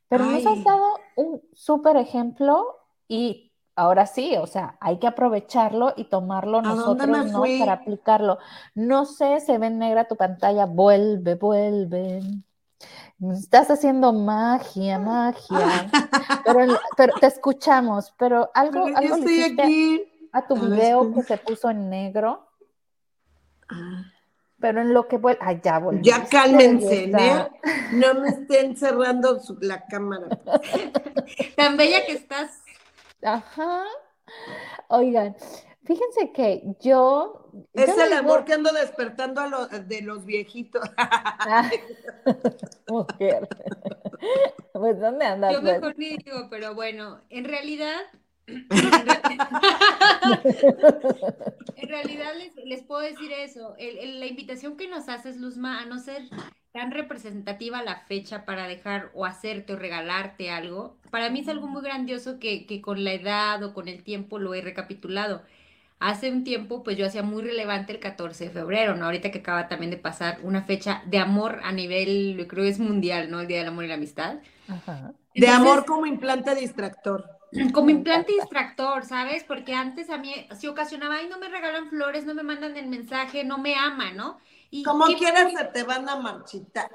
pero 0.08 0.26
nos 0.26 0.46
has 0.46 0.64
dado 0.64 0.86
un 1.16 1.42
súper 1.54 1.98
ejemplo 1.98 2.78
y 3.08 3.52
ahora 3.76 4.06
sí, 4.06 4.36
o 4.38 4.46
sea, 4.46 4.78
hay 4.82 5.00
que 5.00 5.08
aprovecharlo 5.08 5.94
y 5.96 6.06
tomarlo 6.06 6.62
nosotros, 6.62 7.32
¿no? 7.32 7.44
Para 7.60 7.74
aplicarlo. 7.74 8.38
No 8.76 9.06
sé, 9.06 9.40
se 9.40 9.58
ve 9.58 9.68
en 9.68 9.80
negra 9.80 10.08
tu 10.08 10.18
pantalla, 10.18 10.66
vuelve, 10.66 11.36
vuelve. 11.36 12.22
Estás 13.32 13.70
haciendo 13.70 14.12
magia, 14.12 15.00
magia. 15.00 15.90
pero, 16.98 17.14
te 17.20 17.28
escuchamos, 17.28 18.14
pero 18.18 18.52
algo, 18.54 18.86
algo 18.86 19.16
a 20.32 20.48
tu 20.48 20.56
video 20.56 21.14
que 21.14 21.24
se 21.24 21.38
puso 21.38 21.70
en 21.70 21.90
negro. 21.90 22.48
Ah. 23.70 24.04
Pero 24.60 24.82
en 24.82 24.94
lo 24.94 25.08
que 25.08 25.18
vuelve. 25.18 25.40
Ay, 25.42 25.62
ya 25.64 25.80
volví. 25.80 26.02
Ya 26.04 26.26
cálmense, 26.26 27.06
¿eh? 27.06 27.48
No 27.94 28.14
me 28.16 28.30
estén 28.30 28.76
cerrando 28.76 29.40
la 29.62 29.86
cámara. 29.86 30.28
Tan 31.56 31.78
bella 31.78 32.06
que 32.06 32.14
estás. 32.14 32.62
Ajá. 33.24 33.84
Oigan, 34.90 35.36
fíjense 35.84 36.32
que 36.32 36.64
yo. 36.80 37.52
Es 37.74 37.98
el 37.98 38.14
amor 38.14 38.46
que 38.46 38.54
ando 38.54 38.72
despertando 38.72 39.42
a 39.42 39.48
los, 39.48 39.88
de 39.88 40.02
los 40.02 40.26
viejitos. 40.26 40.84
Ah, 40.98 41.70
mujer. 42.88 43.48
Pues, 44.74 45.00
¿dónde 45.00 45.26
andas? 45.26 45.54
Yo 45.54 45.62
mejor 45.62 45.98
ni 45.98 46.18
digo, 46.18 46.48
pero 46.50 46.74
bueno, 46.74 47.22
en 47.30 47.44
realidad 47.44 47.98
en 51.76 51.90
realidad 51.90 52.32
les, 52.66 52.84
puedo 52.84 53.02
decir 53.02 53.32
eso. 53.32 53.76
la 53.78 54.26
invitación 54.26 54.78
que 54.78 54.88
nos 54.88 55.10
haces, 55.10 55.38
Luzma, 55.38 55.82
a 55.82 55.86
no 55.86 56.00
ser 56.00 56.24
tan 56.72 56.92
representativa 56.92 57.84
la 57.84 58.02
fecha 58.02 58.46
para 58.46 58.68
dejar 58.68 59.12
o 59.14 59.26
hacerte 59.26 59.74
o 59.74 59.76
regalarte 59.76 60.52
algo, 60.52 60.98
para 61.10 61.30
mí 61.30 61.40
es 61.40 61.48
algo 61.48 61.68
muy 61.68 61.82
grandioso 61.82 62.40
que, 62.40 62.66
que 62.66 62.82
con 62.82 63.04
la 63.04 63.14
edad 63.14 63.64
o 63.64 63.74
con 63.74 63.88
el 63.88 64.04
tiempo 64.04 64.40
lo 64.40 64.54
he 64.54 64.62
recapitulado. 64.62 65.42
Hace 66.00 66.32
un 66.32 66.46
tiempo, 66.46 66.82
pues 66.82 66.96
yo 66.96 67.06
hacía 67.06 67.24
muy 67.24 67.44
relevante 67.44 67.92
el 67.92 68.00
14 68.00 68.46
de 68.46 68.50
febrero, 68.52 68.96
¿no? 68.96 69.06
Ahorita 69.06 69.32
que 69.32 69.40
acaba 69.40 69.68
también 69.68 69.92
de 69.92 69.98
pasar 69.98 70.40
una 70.44 70.62
fecha 70.62 71.04
de 71.08 71.18
amor 71.18 71.60
a 71.64 71.74
nivel, 71.74 72.38
yo 72.38 72.48
creo 72.48 72.64
que 72.64 72.70
es 72.70 72.80
mundial, 72.80 73.30
¿no? 73.30 73.42
El 73.42 73.48
Día 73.48 73.58
del 73.58 73.68
Amor 73.68 73.84
y 73.84 73.88
la 73.90 73.96
Amistad. 73.96 74.36
de 75.36 75.48
amor 75.50 75.86
como 75.86 76.06
implante 76.06 76.56
distractor. 76.56 77.39
como 77.74 77.90
implante 77.90 78.34
distractor, 78.34 79.06
¿sabes? 79.06 79.44
Porque 79.44 79.74
antes 79.74 80.10
a 80.10 80.18
mí 80.18 80.34
si 80.58 80.68
ocasionaba, 80.68 81.16
ay, 81.16 81.28
no 81.28 81.38
me 81.40 81.50
regalan 81.50 81.90
flores, 81.90 82.26
no 82.26 82.34
me 82.34 82.44
mandan 82.44 82.78
el 82.78 82.88
mensaje, 82.88 83.44
no 83.44 83.58
me 83.58 83.76
aman, 83.76 84.16
¿no? 84.16 84.40
Y 84.70 84.84
como 84.84 85.06
quieras 85.06 85.52
se 85.54 85.66
te 85.66 85.84
van 85.84 86.08
a 86.08 86.16
marchitar. 86.18 86.90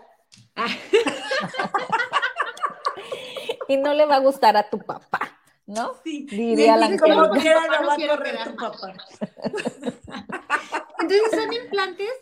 y 3.69 3.77
no 3.77 3.95
le 3.95 4.07
va 4.07 4.17
a 4.17 4.21
gustar 4.21 4.57
a 4.57 4.71
tu 4.71 4.79
papá, 4.79 5.39
¿no? 5.67 5.95
Sí, 6.05 6.27
diría 6.31 6.77
la 6.77 6.97
como 6.97 7.31
quiera 7.31 7.63
le 7.63 7.87
va 7.87 7.95
a 7.95 7.97
correr 7.97 8.45
tu 8.45 8.57
papá. 8.57 8.95
Entonces 11.01 11.31
son 11.33 11.53
implantes 11.53 12.13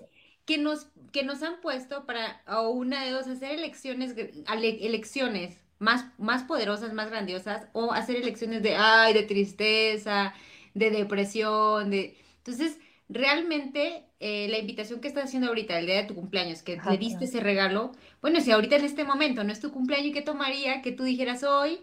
que 0.44 0.58
nos, 0.58 0.88
que 1.12 1.22
nos 1.22 1.42
han 1.42 1.60
puesto 1.60 2.06
para, 2.06 2.42
o 2.48 2.70
una 2.70 3.04
de 3.04 3.10
dos, 3.10 3.26
hacer 3.26 3.52
elecciones, 3.52 4.14
elecciones 4.16 5.61
más, 5.82 6.06
más 6.18 6.44
poderosas, 6.44 6.92
más 6.92 7.10
grandiosas, 7.10 7.66
o 7.72 7.92
hacer 7.92 8.16
elecciones 8.16 8.62
de, 8.62 8.76
ay, 8.76 9.12
de 9.12 9.24
tristeza, 9.24 10.32
de 10.74 10.90
depresión, 10.90 11.90
de... 11.90 12.16
Entonces, 12.38 12.78
realmente 13.08 14.04
eh, 14.20 14.48
la 14.48 14.58
invitación 14.58 15.00
que 15.00 15.08
estás 15.08 15.24
haciendo 15.24 15.48
ahorita, 15.48 15.78
el 15.78 15.86
día 15.86 15.96
de 15.96 16.04
tu 16.04 16.14
cumpleaños, 16.14 16.62
que 16.62 16.78
le 16.88 16.98
diste 16.98 17.24
ese 17.24 17.40
regalo, 17.40 17.92
bueno, 18.20 18.40
si 18.40 18.52
ahorita 18.52 18.76
en 18.76 18.84
este 18.84 19.04
momento 19.04 19.44
no 19.44 19.52
es 19.52 19.60
tu 19.60 19.72
cumpleaños, 19.72 20.14
¿qué 20.14 20.22
tomaría 20.22 20.82
que 20.82 20.92
tú 20.92 21.02
dijeras 21.02 21.42
hoy, 21.42 21.80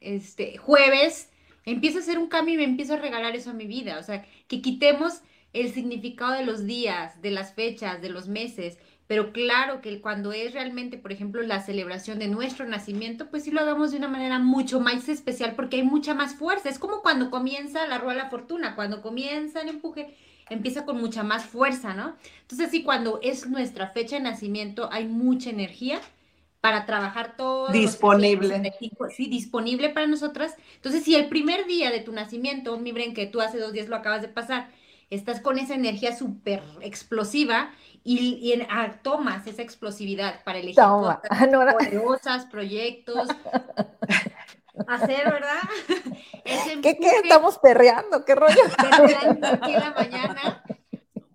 este, 0.00 0.58
jueves, 0.58 1.30
empiezo 1.64 1.98
a 1.98 2.02
hacer 2.02 2.18
un 2.18 2.28
cambio 2.28 2.54
y 2.54 2.58
me 2.58 2.64
empiezo 2.64 2.94
a 2.94 2.98
regalar 2.98 3.34
eso 3.34 3.50
a 3.50 3.54
mi 3.54 3.66
vida? 3.66 3.98
O 3.98 4.02
sea, 4.02 4.26
que 4.48 4.60
quitemos 4.60 5.22
el 5.52 5.72
significado 5.72 6.32
de 6.32 6.44
los 6.44 6.64
días, 6.66 7.20
de 7.22 7.30
las 7.30 7.54
fechas, 7.54 8.00
de 8.02 8.10
los 8.10 8.28
meses, 8.28 8.78
pero 9.10 9.32
claro 9.32 9.80
que 9.80 10.00
cuando 10.00 10.32
es 10.32 10.52
realmente, 10.52 10.96
por 10.96 11.10
ejemplo, 11.10 11.42
la 11.42 11.60
celebración 11.60 12.20
de 12.20 12.28
nuestro 12.28 12.64
nacimiento, 12.64 13.28
pues 13.28 13.42
sí 13.42 13.50
lo 13.50 13.60
hagamos 13.60 13.90
de 13.90 13.96
una 13.96 14.06
manera 14.06 14.38
mucho 14.38 14.78
más 14.78 15.08
especial 15.08 15.56
porque 15.56 15.78
hay 15.78 15.82
mucha 15.82 16.14
más 16.14 16.36
fuerza. 16.36 16.68
Es 16.68 16.78
como 16.78 17.02
cuando 17.02 17.28
comienza 17.28 17.88
la 17.88 17.98
rueda 17.98 18.18
de 18.18 18.22
la 18.22 18.30
fortuna, 18.30 18.76
cuando 18.76 19.02
comienza 19.02 19.62
el 19.62 19.68
empuje, 19.70 20.14
empieza 20.48 20.84
con 20.84 21.00
mucha 21.00 21.24
más 21.24 21.44
fuerza, 21.44 21.92
¿no? 21.92 22.14
Entonces 22.42 22.70
sí, 22.70 22.84
cuando 22.84 23.18
es 23.20 23.48
nuestra 23.48 23.88
fecha 23.88 24.14
de 24.14 24.22
nacimiento, 24.22 24.88
hay 24.92 25.08
mucha 25.08 25.50
energía 25.50 26.00
para 26.60 26.86
trabajar 26.86 27.36
todo. 27.36 27.66
Disponible. 27.72 28.62
sí, 29.16 29.26
disponible 29.26 29.88
para 29.88 30.06
nosotras. 30.06 30.54
Entonces, 30.76 31.02
si 31.02 31.16
el 31.16 31.28
primer 31.28 31.66
día 31.66 31.90
de 31.90 31.98
tu 31.98 32.12
nacimiento, 32.12 32.78
mi 32.78 32.92
Bren, 32.92 33.14
que 33.14 33.26
tú 33.26 33.40
hace 33.40 33.58
dos 33.58 33.72
días 33.72 33.88
lo 33.88 33.96
acabas 33.96 34.22
de 34.22 34.28
pasar, 34.28 34.68
estás 35.10 35.40
con 35.40 35.58
esa 35.58 35.74
energía 35.74 36.16
súper 36.16 36.62
explosiva 36.80 37.72
y, 38.02 38.52
en, 38.52 38.66
ah, 38.70 38.94
tomas 39.02 39.46
esa 39.46 39.60
explosividad 39.60 40.42
para 40.44 40.58
elegir 40.58 40.82
cosas 40.82 41.18
poderosas, 41.78 42.46
proyectos, 42.46 43.28
hacer, 44.86 45.24
¿verdad? 45.24 45.60
¿Qué, 46.82 46.96
¿Qué, 46.96 47.10
estamos 47.22 47.58
perreando? 47.58 48.24
¿Qué 48.24 48.34
rollo? 48.34 48.62
Perreando 48.76 49.46
aquí 49.48 49.74
en 49.74 49.80
la 49.80 49.90
mañana. 49.90 50.64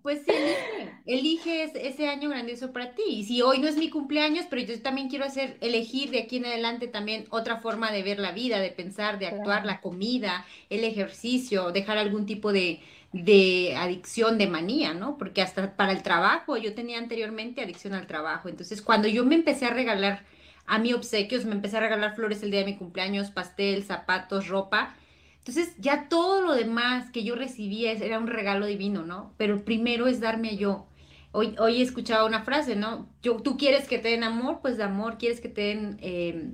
Pues 0.02 0.20
elige, 0.28 1.02
elige 1.06 1.88
ese 1.88 2.08
año 2.08 2.30
grandioso 2.30 2.72
para 2.72 2.94
ti. 2.94 3.02
Y 3.08 3.24
si 3.24 3.42
hoy 3.42 3.58
no 3.58 3.66
es 3.66 3.76
mi 3.76 3.90
cumpleaños, 3.90 4.46
pero 4.48 4.62
yo 4.62 4.80
también 4.80 5.08
quiero 5.08 5.24
hacer, 5.24 5.58
elegir 5.60 6.10
de 6.10 6.20
aquí 6.20 6.36
en 6.36 6.46
adelante 6.46 6.86
también 6.86 7.26
otra 7.30 7.56
forma 7.56 7.90
de 7.90 8.04
ver 8.04 8.20
la 8.20 8.30
vida, 8.30 8.60
de 8.60 8.70
pensar, 8.70 9.18
de 9.18 9.26
actuar, 9.26 9.66
la 9.66 9.80
comida, 9.80 10.46
el 10.70 10.84
ejercicio, 10.84 11.72
dejar 11.72 11.98
algún 11.98 12.24
tipo 12.24 12.52
de, 12.52 12.80
de 13.12 13.74
adicción, 13.76 14.38
de 14.38 14.46
manía, 14.46 14.94
¿no? 14.94 15.16
Porque 15.18 15.42
hasta 15.42 15.76
para 15.76 15.92
el 15.92 16.02
trabajo, 16.02 16.56
yo 16.56 16.74
tenía 16.74 16.98
anteriormente 16.98 17.62
adicción 17.62 17.94
al 17.94 18.06
trabajo. 18.06 18.48
Entonces, 18.48 18.82
cuando 18.82 19.08
yo 19.08 19.24
me 19.24 19.34
empecé 19.34 19.66
a 19.66 19.70
regalar 19.70 20.24
a 20.66 20.78
mi 20.78 20.92
obsequios, 20.92 21.44
me 21.44 21.52
empecé 21.52 21.76
a 21.76 21.80
regalar 21.80 22.14
flores 22.14 22.42
el 22.42 22.50
día 22.50 22.60
de 22.60 22.66
mi 22.66 22.76
cumpleaños, 22.76 23.30
pastel, 23.30 23.84
zapatos, 23.84 24.48
ropa. 24.48 24.94
Entonces, 25.38 25.74
ya 25.78 26.08
todo 26.08 26.42
lo 26.42 26.54
demás 26.54 27.10
que 27.10 27.22
yo 27.22 27.36
recibía 27.36 27.92
era 27.92 28.18
un 28.18 28.26
regalo 28.26 28.66
divino, 28.66 29.04
¿no? 29.04 29.32
Pero 29.36 29.64
primero 29.64 30.08
es 30.08 30.20
darme 30.20 30.56
yo. 30.56 30.86
Hoy, 31.30 31.54
hoy 31.58 31.80
he 31.80 31.82
escuchado 31.82 32.26
una 32.26 32.42
frase, 32.42 32.74
¿no? 32.74 33.08
Yo, 33.22 33.36
tú 33.36 33.56
quieres 33.56 33.86
que 33.86 33.98
te 33.98 34.08
den 34.08 34.24
amor, 34.24 34.58
pues 34.60 34.76
de 34.76 34.82
amor, 34.82 35.18
quieres 35.18 35.40
que 35.40 35.48
te 35.48 35.60
den, 35.62 35.98
eh, 36.00 36.50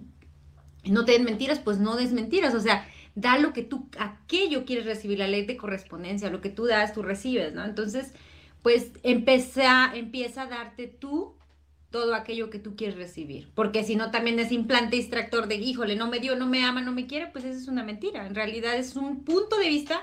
no 0.85 1.05
te 1.05 1.13
den 1.13 1.25
mentiras, 1.25 1.59
pues 1.59 1.79
no 1.79 1.97
des 1.97 2.13
mentiras. 2.13 2.55
O 2.55 2.61
sea, 2.61 2.87
da 3.15 3.39
lo 3.39 3.53
que 3.53 3.63
tú, 3.63 3.89
aquello 3.99 4.65
quieres 4.65 4.87
recibir, 4.87 5.19
la 5.19 5.29
ley 5.29 5.45
de 5.45 5.57
correspondencia, 5.57 6.31
lo 6.31 6.41
que 6.41 6.51
tú 6.51 6.65
das, 6.65 6.95
tú 6.95 7.03
recibes, 7.03 7.53
¿no? 7.53 7.65
Entonces, 7.65 8.13
pues 8.63 8.93
empieza, 9.03 9.93
empieza 9.95 10.43
a 10.43 10.47
darte 10.47 10.87
tú 10.87 11.35
todo 11.91 12.15
aquello 12.15 12.49
que 12.49 12.59
tú 12.59 12.75
quieres 12.75 12.97
recibir, 12.97 13.51
porque 13.55 13.85
si 13.85 13.97
no 13.97 14.11
también 14.11 14.39
es 14.39 14.51
implante 14.51 14.97
distractor 14.97 15.47
de, 15.47 15.57
híjole, 15.57 15.95
no 15.95 16.09
me 16.09 16.21
dio, 16.21 16.37
no 16.37 16.47
me 16.47 16.65
ama, 16.65 16.81
no 16.81 16.93
me 16.93 17.07
quiere, 17.07 17.27
pues 17.27 17.45
eso 17.45 17.59
es 17.59 17.69
una 17.69 17.85
mentira. 17.85 18.27
En 18.27 18.35
realidad 18.35 18.75
es 18.77 18.97
un 18.97 19.25
punto 19.25 19.59
de 19.59 19.69
vista 19.69 20.03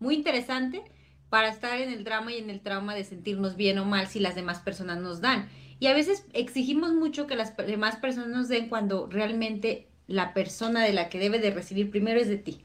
muy 0.00 0.16
interesante 0.16 0.82
para 1.28 1.48
estar 1.48 1.80
en 1.80 1.90
el 1.90 2.02
drama 2.02 2.32
y 2.32 2.38
en 2.38 2.50
el 2.50 2.60
trauma 2.60 2.96
de 2.96 3.04
sentirnos 3.04 3.54
bien 3.54 3.78
o 3.78 3.84
mal 3.84 4.08
si 4.08 4.18
las 4.18 4.34
demás 4.34 4.58
personas 4.58 4.98
nos 4.98 5.20
dan. 5.20 5.48
Y 5.78 5.86
a 5.86 5.94
veces 5.94 6.26
exigimos 6.32 6.92
mucho 6.92 7.28
que 7.28 7.36
las 7.36 7.56
demás 7.56 7.96
personas 7.96 8.28
nos 8.28 8.48
den 8.48 8.68
cuando 8.68 9.06
realmente 9.06 9.89
la 10.10 10.34
persona 10.34 10.82
de 10.82 10.92
la 10.92 11.08
que 11.08 11.20
debe 11.20 11.38
de 11.38 11.52
recibir 11.52 11.88
primero 11.88 12.20
es 12.20 12.28
de 12.28 12.36
ti. 12.36 12.64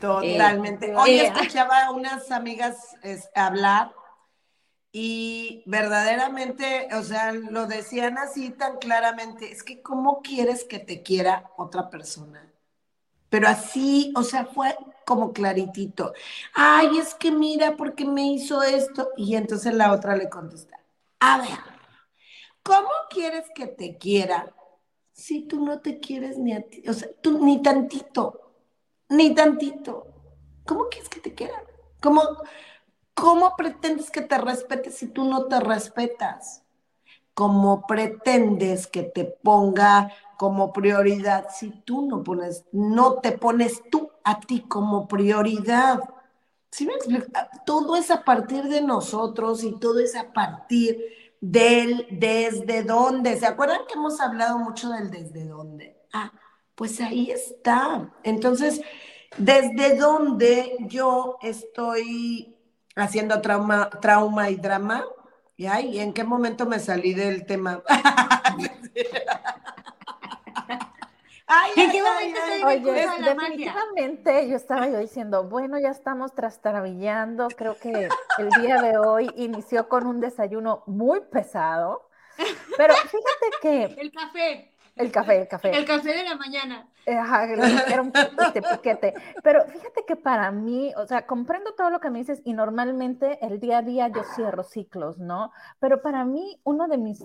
Totalmente. 0.00 0.96
Hoy 0.96 1.10
eh, 1.10 1.26
escuchaba 1.26 1.84
a 1.84 1.90
unas 1.90 2.30
amigas 2.30 2.96
hablar 3.34 3.92
y 4.92 5.62
verdaderamente, 5.66 6.88
o 6.94 7.02
sea, 7.02 7.32
lo 7.32 7.66
decían 7.66 8.16
así 8.16 8.48
tan 8.48 8.78
claramente, 8.78 9.52
es 9.52 9.62
que 9.62 9.82
¿cómo 9.82 10.22
quieres 10.22 10.64
que 10.64 10.78
te 10.78 11.02
quiera 11.02 11.50
otra 11.58 11.90
persona? 11.90 12.50
Pero 13.28 13.48
así, 13.48 14.14
o 14.16 14.22
sea, 14.22 14.46
fue 14.46 14.78
como 15.04 15.34
claritito. 15.34 16.14
Ay, 16.54 16.96
es 16.98 17.14
que 17.14 17.30
mira, 17.30 17.76
porque 17.76 18.06
me 18.06 18.32
hizo 18.32 18.62
esto? 18.62 19.10
Y 19.18 19.36
entonces 19.36 19.74
la 19.74 19.92
otra 19.92 20.16
le 20.16 20.30
contesta, 20.30 20.80
a 21.20 21.38
ver, 21.38 21.58
¿cómo 22.62 22.88
quieres 23.10 23.44
que 23.54 23.66
te 23.66 23.98
quiera 23.98 24.55
si 25.16 25.48
tú 25.48 25.64
no 25.64 25.80
te 25.80 25.98
quieres 25.98 26.36
ni 26.36 26.52
a 26.52 26.60
ti? 26.60 26.82
O 26.86 26.92
sea, 26.92 27.08
tú 27.22 27.42
ni 27.42 27.62
tantito, 27.62 28.52
ni 29.08 29.34
tantito. 29.34 30.06
¿Cómo 30.66 30.88
quieres 30.90 31.08
que 31.08 31.20
te 31.20 31.34
quiera? 31.34 31.64
¿Cómo, 32.02 32.22
cómo 33.14 33.56
pretendes 33.56 34.10
que 34.10 34.20
te 34.20 34.36
respete 34.36 34.90
si 34.90 35.06
tú 35.06 35.24
no 35.24 35.46
te 35.46 35.58
respetas? 35.58 36.62
¿Cómo 37.32 37.86
pretendes 37.86 38.86
que 38.86 39.04
te 39.04 39.24
ponga 39.24 40.12
como 40.36 40.72
prioridad 40.72 41.46
si 41.50 41.70
tú 41.70 42.06
no 42.06 42.22
pones, 42.22 42.66
no 42.72 43.20
te 43.20 43.32
pones 43.32 43.82
tú 43.90 44.10
a 44.22 44.38
ti 44.40 44.60
como 44.60 45.08
prioridad. 45.08 46.00
¿Sí 46.70 46.86
me 46.86 46.94
Todo 47.64 47.96
es 47.96 48.10
a 48.10 48.22
partir 48.22 48.64
de 48.64 48.82
nosotros 48.82 49.64
y 49.64 49.78
todo 49.78 50.00
es 50.00 50.14
a 50.14 50.32
partir 50.34 51.00
del 51.40 52.06
desde 52.10 52.82
dónde. 52.82 53.38
¿Se 53.38 53.46
acuerdan 53.46 53.80
que 53.88 53.94
hemos 53.94 54.20
hablado 54.20 54.58
mucho 54.58 54.90
del 54.90 55.10
desde 55.10 55.44
dónde? 55.46 55.96
Ah, 56.12 56.32
pues 56.74 57.00
ahí 57.00 57.30
está. 57.30 58.12
Entonces, 58.22 58.80
desde 59.36 59.96
dónde 59.96 60.76
yo 60.80 61.38
estoy 61.42 62.56
haciendo 62.94 63.40
trauma, 63.40 63.90
trauma 63.90 64.50
y 64.50 64.56
drama. 64.56 65.04
¿Y, 65.56 65.66
ay, 65.66 66.00
en 66.00 66.12
qué 66.12 66.24
momento 66.24 66.66
me 66.66 66.78
salí 66.78 67.14
del 67.14 67.46
tema? 67.46 67.82
Oye, 71.48 73.06
definitivamente 73.24 74.48
yo 74.48 74.56
estaba 74.56 74.88
yo 74.88 74.98
diciendo, 74.98 75.44
bueno, 75.44 75.78
ya 75.78 75.90
estamos 75.90 76.34
trastabillando. 76.34 77.48
Creo 77.56 77.76
que 77.78 78.08
el 78.38 78.48
día 78.60 78.82
de 78.82 78.98
hoy 78.98 79.30
inició 79.36 79.88
con 79.88 80.06
un 80.06 80.20
desayuno 80.20 80.82
muy 80.86 81.20
pesado. 81.20 82.08
Pero 82.76 82.94
fíjate 82.94 83.50
que. 83.62 83.84
El 84.00 84.10
café. 84.10 84.72
El 84.96 85.12
café, 85.12 85.40
el 85.42 85.48
café. 85.48 85.76
El 85.76 85.84
café 85.84 86.14
de 86.14 86.24
la 86.24 86.36
mañana. 86.36 86.88
Ajá, 87.06 87.44
era 87.44 88.02
un 88.02 88.12
este 88.16 88.62
piquete. 88.62 89.14
Pero 89.44 89.64
fíjate 89.66 90.04
que 90.06 90.16
para 90.16 90.50
mí, 90.50 90.92
o 90.96 91.06
sea, 91.06 91.26
comprendo 91.26 91.74
todo 91.74 91.90
lo 91.90 92.00
que 92.00 92.10
me 92.10 92.18
dices 92.18 92.40
y 92.44 92.54
normalmente 92.54 93.38
el 93.46 93.60
día 93.60 93.78
a 93.78 93.82
día 93.82 94.08
yo 94.08 94.24
cierro 94.34 94.64
ciclos, 94.64 95.18
¿no? 95.18 95.52
Pero 95.78 96.02
para 96.02 96.24
mí, 96.24 96.60
uno 96.64 96.88
de 96.88 96.98
mis 96.98 97.22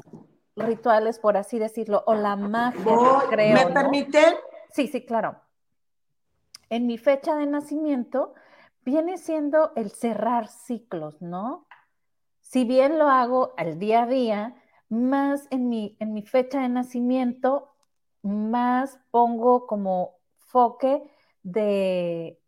rituales, 0.55 1.19
por 1.19 1.37
así 1.37 1.59
decirlo, 1.59 2.03
o 2.07 2.13
la 2.13 2.35
magia, 2.35 2.97
creo. 3.29 3.53
¿Me 3.55 3.73
permiten? 3.73 4.35
Sí, 4.71 4.87
sí, 4.87 5.05
claro. 5.05 5.41
En 6.69 6.87
mi 6.87 6.97
fecha 6.97 7.35
de 7.35 7.45
nacimiento 7.45 8.33
viene 8.83 9.17
siendo 9.17 9.71
el 9.75 9.91
cerrar 9.91 10.47
ciclos, 10.47 11.21
¿no? 11.21 11.67
Si 12.39 12.65
bien 12.65 12.97
lo 12.97 13.09
hago 13.09 13.53
al 13.57 13.79
día 13.79 14.03
a 14.03 14.07
día, 14.07 14.55
más 14.89 15.47
en 15.51 15.69
mi, 15.69 15.95
en 15.99 16.13
mi 16.13 16.23
fecha 16.23 16.61
de 16.61 16.69
nacimiento, 16.69 17.73
más 18.23 18.99
pongo 19.09 19.67
como 19.67 20.15
foque 20.37 21.09
de, 21.43 22.39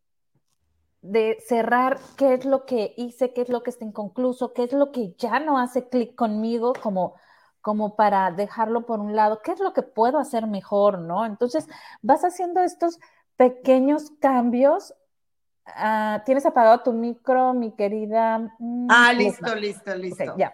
de 1.02 1.38
cerrar 1.46 2.00
qué 2.18 2.34
es 2.34 2.46
lo 2.46 2.66
que 2.66 2.94
hice, 2.98 3.34
qué 3.34 3.42
es 3.42 3.50
lo 3.50 3.63
que 3.63 3.70
está 3.70 3.86
inconcluso, 3.86 4.54
qué 4.54 4.63
es 4.63 4.74
lo 4.74 4.92
que 4.92 5.13
ya 5.18 5.39
no 5.39 5.58
hace 5.58 5.88
clic 5.89 6.16
conmigo, 6.16 6.74
como 6.82 7.16
como 7.63 7.95
para 7.95 8.30
dejarlo 8.30 8.86
por 8.86 8.99
un 8.99 9.15
lado, 9.15 9.41
¿qué 9.41 9.54
es 9.54 9.60
lo 9.62 9.71
que 9.71 9.84
puedo 9.84 10.19
hacer 10.19 10.47
mejor, 10.47 10.99
no? 10.99 11.26
Entonces, 11.26 11.65
vas 12.02 12.26
haciendo 12.26 12.60
estos 12.60 12.99
pequeños 13.38 14.12
cambios. 14.19 14.93
Ah, 15.65 16.21
¿Tienes 16.26 16.45
apagado 16.45 16.82
tu 16.82 16.91
micro, 16.91 17.54
mi 17.54 17.71
querida? 17.71 18.54
Mm, 18.60 18.88
ah, 18.91 19.13
listo, 19.13 19.56
listo, 19.56 19.95
listo. 19.95 20.38
ya. 20.38 20.54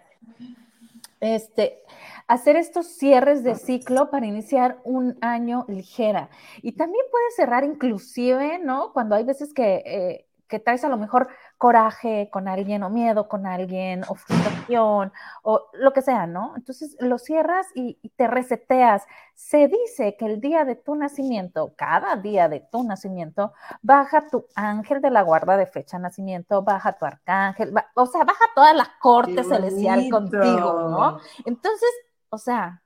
Este, 1.19 1.81
hacer 2.27 2.55
estos 2.55 2.85
cierres 2.85 3.43
de 3.43 3.55
ciclo 3.55 4.11
para 4.11 4.27
iniciar 4.27 4.79
un 4.83 5.17
año 5.21 5.65
ligera. 5.67 6.29
Y 6.61 6.73
también 6.73 7.03
puedes 7.09 7.35
cerrar 7.35 7.63
inclusive, 7.63 8.59
¿no? 8.59 8.93
Cuando 8.93 9.15
hay 9.15 9.23
veces 9.23 9.51
que 9.51 9.81
eh, 9.83 10.28
que 10.49 10.59
traes 10.59 10.83
a 10.83 10.89
lo 10.89 10.97
mejor 10.97 11.29
coraje 11.57 12.29
con 12.31 12.47
alguien 12.47 12.83
o 12.83 12.89
miedo 12.89 13.29
con 13.29 13.45
alguien 13.45 14.03
o 14.09 14.15
frustración 14.15 15.13
o 15.43 15.67
lo 15.73 15.93
que 15.93 16.01
sea, 16.01 16.25
¿no? 16.25 16.53
Entonces 16.57 16.97
lo 16.99 17.17
cierras 17.17 17.67
y, 17.75 17.99
te 18.17 18.27
reseteas. 18.27 19.05
Se 19.35 19.67
dice 19.67 20.17
que 20.17 20.25
el 20.25 20.41
día 20.41 20.65
de 20.65 20.75
tu 20.75 20.95
nacimiento, 20.95 21.73
cada 21.77 22.15
día 22.17 22.49
de 22.49 22.59
tu 22.59 22.83
nacimiento, 22.83 23.53
baja 23.81 24.27
tu 24.27 24.45
ángel 24.55 25.01
de 25.01 25.11
la 25.11 25.21
guarda 25.21 25.55
de 25.55 25.67
fecha 25.67 25.97
de 25.97 26.03
nacimiento, 26.03 26.63
baja 26.63 26.93
tu 26.93 27.05
arcángel, 27.05 27.73
o 27.93 28.05
sea, 28.07 28.25
baja 28.25 28.45
toda 28.55 28.73
la 28.73 28.89
corte 28.99 29.43
celestial 29.43 30.09
contigo, 30.09 30.89
¿no? 30.89 31.19
Entonces, 31.45 31.89
o 32.29 32.37
sea, 32.37 32.81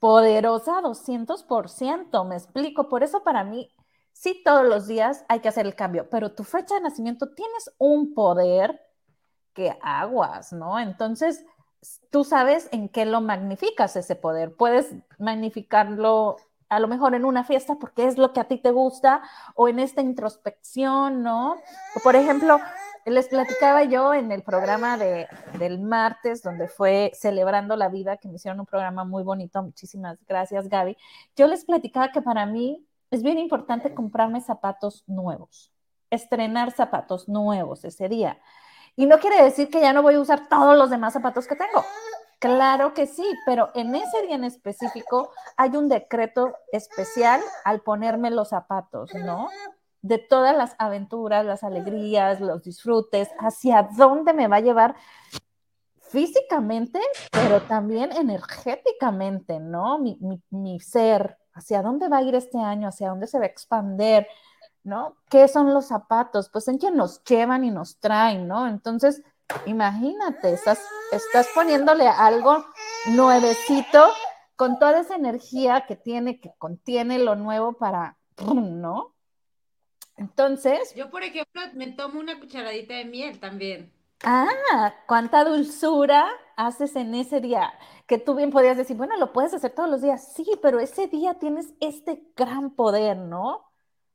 poderosa 0.00 0.80
200%, 0.80 2.24
me 2.26 2.36
explico. 2.36 2.88
Por 2.88 3.02
eso 3.02 3.22
para 3.22 3.44
mí 3.44 3.70
sí 4.16 4.40
todos 4.42 4.64
los 4.64 4.86
días 4.86 5.24
hay 5.28 5.40
que 5.40 5.48
hacer 5.48 5.66
el 5.66 5.74
cambio, 5.74 6.08
pero 6.08 6.32
tu 6.32 6.42
fecha 6.42 6.74
de 6.74 6.80
nacimiento 6.80 7.34
tienes 7.34 7.70
un 7.76 8.14
poder 8.14 8.80
que 9.52 9.76
aguas, 9.82 10.54
¿no? 10.54 10.80
Entonces, 10.80 11.44
tú 12.10 12.24
sabes 12.24 12.68
en 12.72 12.88
qué 12.88 13.04
lo 13.04 13.20
magnificas 13.20 13.94
ese 13.94 14.16
poder. 14.16 14.54
Puedes 14.56 14.94
magnificarlo 15.18 16.38
a 16.70 16.80
lo 16.80 16.88
mejor 16.88 17.14
en 17.14 17.26
una 17.26 17.44
fiesta 17.44 17.76
porque 17.78 18.06
es 18.06 18.16
lo 18.16 18.32
que 18.32 18.40
a 18.40 18.48
ti 18.48 18.56
te 18.56 18.70
gusta 18.70 19.22
o 19.54 19.68
en 19.68 19.78
esta 19.78 20.00
introspección, 20.00 21.22
¿no? 21.22 21.56
por 22.02 22.16
ejemplo, 22.16 22.58
les 23.04 23.28
platicaba 23.28 23.84
yo 23.84 24.14
en 24.14 24.32
el 24.32 24.42
programa 24.42 24.96
de, 24.96 25.28
del 25.58 25.78
martes, 25.78 26.42
donde 26.42 26.68
fue 26.68 27.12
Celebrando 27.14 27.76
la 27.76 27.88
Vida, 27.88 28.16
que 28.16 28.28
me 28.28 28.36
hicieron 28.36 28.58
un 28.60 28.66
programa 28.66 29.04
muy 29.04 29.22
bonito. 29.22 29.62
Muchísimas 29.62 30.18
gracias, 30.26 30.68
Gaby. 30.68 30.96
Yo 31.36 31.46
les 31.46 31.64
platicaba 31.64 32.10
que 32.10 32.20
para 32.20 32.46
mí 32.46 32.85
es 33.10 33.22
bien 33.22 33.38
importante 33.38 33.94
comprarme 33.94 34.40
zapatos 34.40 35.04
nuevos, 35.06 35.72
estrenar 36.10 36.72
zapatos 36.72 37.28
nuevos 37.28 37.84
ese 37.84 38.08
día. 38.08 38.40
Y 38.96 39.06
no 39.06 39.18
quiere 39.18 39.42
decir 39.42 39.68
que 39.68 39.80
ya 39.80 39.92
no 39.92 40.02
voy 40.02 40.14
a 40.14 40.20
usar 40.20 40.48
todos 40.48 40.76
los 40.76 40.90
demás 40.90 41.12
zapatos 41.12 41.46
que 41.46 41.56
tengo. 41.56 41.84
Claro 42.38 42.92
que 42.94 43.06
sí, 43.06 43.24
pero 43.44 43.70
en 43.74 43.94
ese 43.94 44.22
día 44.22 44.36
en 44.36 44.44
específico 44.44 45.30
hay 45.56 45.70
un 45.76 45.88
decreto 45.88 46.54
especial 46.70 47.40
al 47.64 47.80
ponerme 47.80 48.30
los 48.30 48.50
zapatos, 48.50 49.14
¿no? 49.14 49.48
De 50.02 50.18
todas 50.18 50.56
las 50.56 50.74
aventuras, 50.78 51.46
las 51.46 51.64
alegrías, 51.64 52.40
los 52.40 52.62
disfrutes, 52.62 53.30
hacia 53.38 53.88
dónde 53.96 54.34
me 54.34 54.48
va 54.48 54.56
a 54.56 54.60
llevar 54.60 54.96
físicamente, 56.00 57.00
pero 57.30 57.62
también 57.62 58.12
energéticamente, 58.12 59.58
¿no? 59.58 59.98
Mi, 59.98 60.18
mi 60.50 60.78
ser, 60.80 61.38
hacia 61.56 61.82
dónde 61.82 62.08
va 62.08 62.18
a 62.18 62.22
ir 62.22 62.34
este 62.34 62.58
año, 62.58 62.88
hacia 62.88 63.08
dónde 63.08 63.26
se 63.26 63.38
va 63.38 63.44
a 63.44 63.48
expandir, 63.48 64.26
¿no? 64.84 65.16
¿Qué 65.28 65.48
son 65.48 65.72
los 65.72 65.86
zapatos? 65.86 66.50
Pues 66.50 66.68
en 66.68 66.78
que 66.78 66.90
nos 66.90 67.24
llevan 67.24 67.64
y 67.64 67.70
nos 67.70 67.98
traen, 67.98 68.46
¿no? 68.46 68.68
Entonces, 68.68 69.22
imagínate, 69.64 70.52
estás, 70.52 70.80
estás 71.10 71.48
poniéndole 71.54 72.06
algo 72.06 72.64
nuevecito 73.06 74.06
con 74.54 74.78
toda 74.78 75.00
esa 75.00 75.16
energía 75.16 75.86
que 75.86 75.96
tiene, 75.96 76.40
que 76.40 76.52
contiene 76.58 77.18
lo 77.18 77.34
nuevo 77.36 77.72
para, 77.72 78.18
¿no? 78.44 79.14
Entonces. 80.16 80.94
Yo, 80.94 81.10
por 81.10 81.22
ejemplo, 81.22 81.62
me 81.74 81.88
tomo 81.92 82.20
una 82.20 82.38
cucharadita 82.38 82.94
de 82.94 83.04
miel 83.06 83.40
también. 83.40 83.92
Ah, 84.24 84.94
cuánta 85.06 85.44
dulzura 85.44 86.26
haces 86.56 86.96
en 86.96 87.14
ese 87.14 87.40
día, 87.40 87.72
que 88.06 88.18
tú 88.18 88.34
bien 88.34 88.50
podías 88.50 88.76
decir, 88.76 88.96
bueno, 88.96 89.16
lo 89.18 89.32
puedes 89.32 89.54
hacer 89.54 89.72
todos 89.72 89.88
los 89.88 90.02
días, 90.02 90.32
sí, 90.34 90.46
pero 90.62 90.80
ese 90.80 91.06
día 91.06 91.34
tienes 91.34 91.74
este 91.80 92.22
gran 92.34 92.70
poder, 92.70 93.18
¿no? 93.18 93.66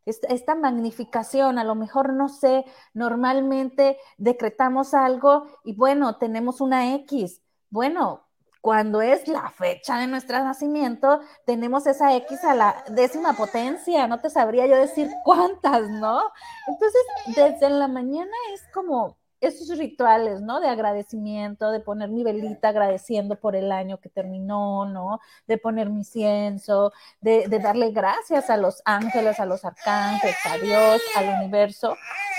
Esta, 0.05 0.55
magnificación, 0.55 1.59
a 1.59 1.63
lo 1.63 1.75
mejor, 1.75 2.13
no 2.13 2.27
sé, 2.27 2.65
normalmente 2.93 3.99
decretamos 4.17 4.95
algo 4.95 5.45
y 5.63 5.75
bueno, 5.75 6.17
tenemos 6.17 6.59
una 6.59 6.95
X. 6.95 7.41
Bueno, 7.69 8.27
cuando 8.61 9.01
es 9.01 9.27
la 9.27 9.49
fecha 9.51 9.99
de 9.99 10.07
nuestro 10.07 10.43
nacimiento, 10.43 11.21
tenemos 11.45 11.85
esa 11.85 12.15
X 12.15 12.43
a 12.43 12.55
la 12.55 12.83
décima 12.89 13.33
potencia, 13.33 14.07
no 14.07 14.19
te 14.19 14.31
sabría 14.31 14.65
yo 14.65 14.75
decir 14.75 15.09
cuántas, 15.23 15.87
¿no? 15.89 16.19
Entonces, 16.67 17.01
desde 17.35 17.69
la 17.69 17.87
mañana 17.87 18.35
es 18.53 18.63
como 18.73 19.20
esos 19.41 19.77
rituales, 19.77 20.41
¿no? 20.41 20.59
De 20.59 20.69
agradecimiento, 20.69 21.71
de 21.71 21.79
poner 21.79 22.09
mi 22.09 22.23
velita 22.23 22.69
agradeciendo 22.69 23.39
por 23.39 23.55
el 23.55 23.71
año 23.71 23.99
que 23.99 24.09
terminó, 24.09 24.85
¿no? 24.85 25.19
De 25.47 25.57
poner 25.57 25.89
mi 25.89 26.03
cienzo, 26.03 26.93
de, 27.19 27.47
de 27.47 27.59
darle 27.59 27.91
gracias 27.91 28.49
a 28.49 28.57
los 28.57 28.81
ángeles, 28.85 29.39
a 29.39 29.45
los 29.45 29.65
arcángeles, 29.65 30.37
a 30.45 30.57
Dios, 30.57 31.01
al 31.15 31.29
universo, 31.39 31.95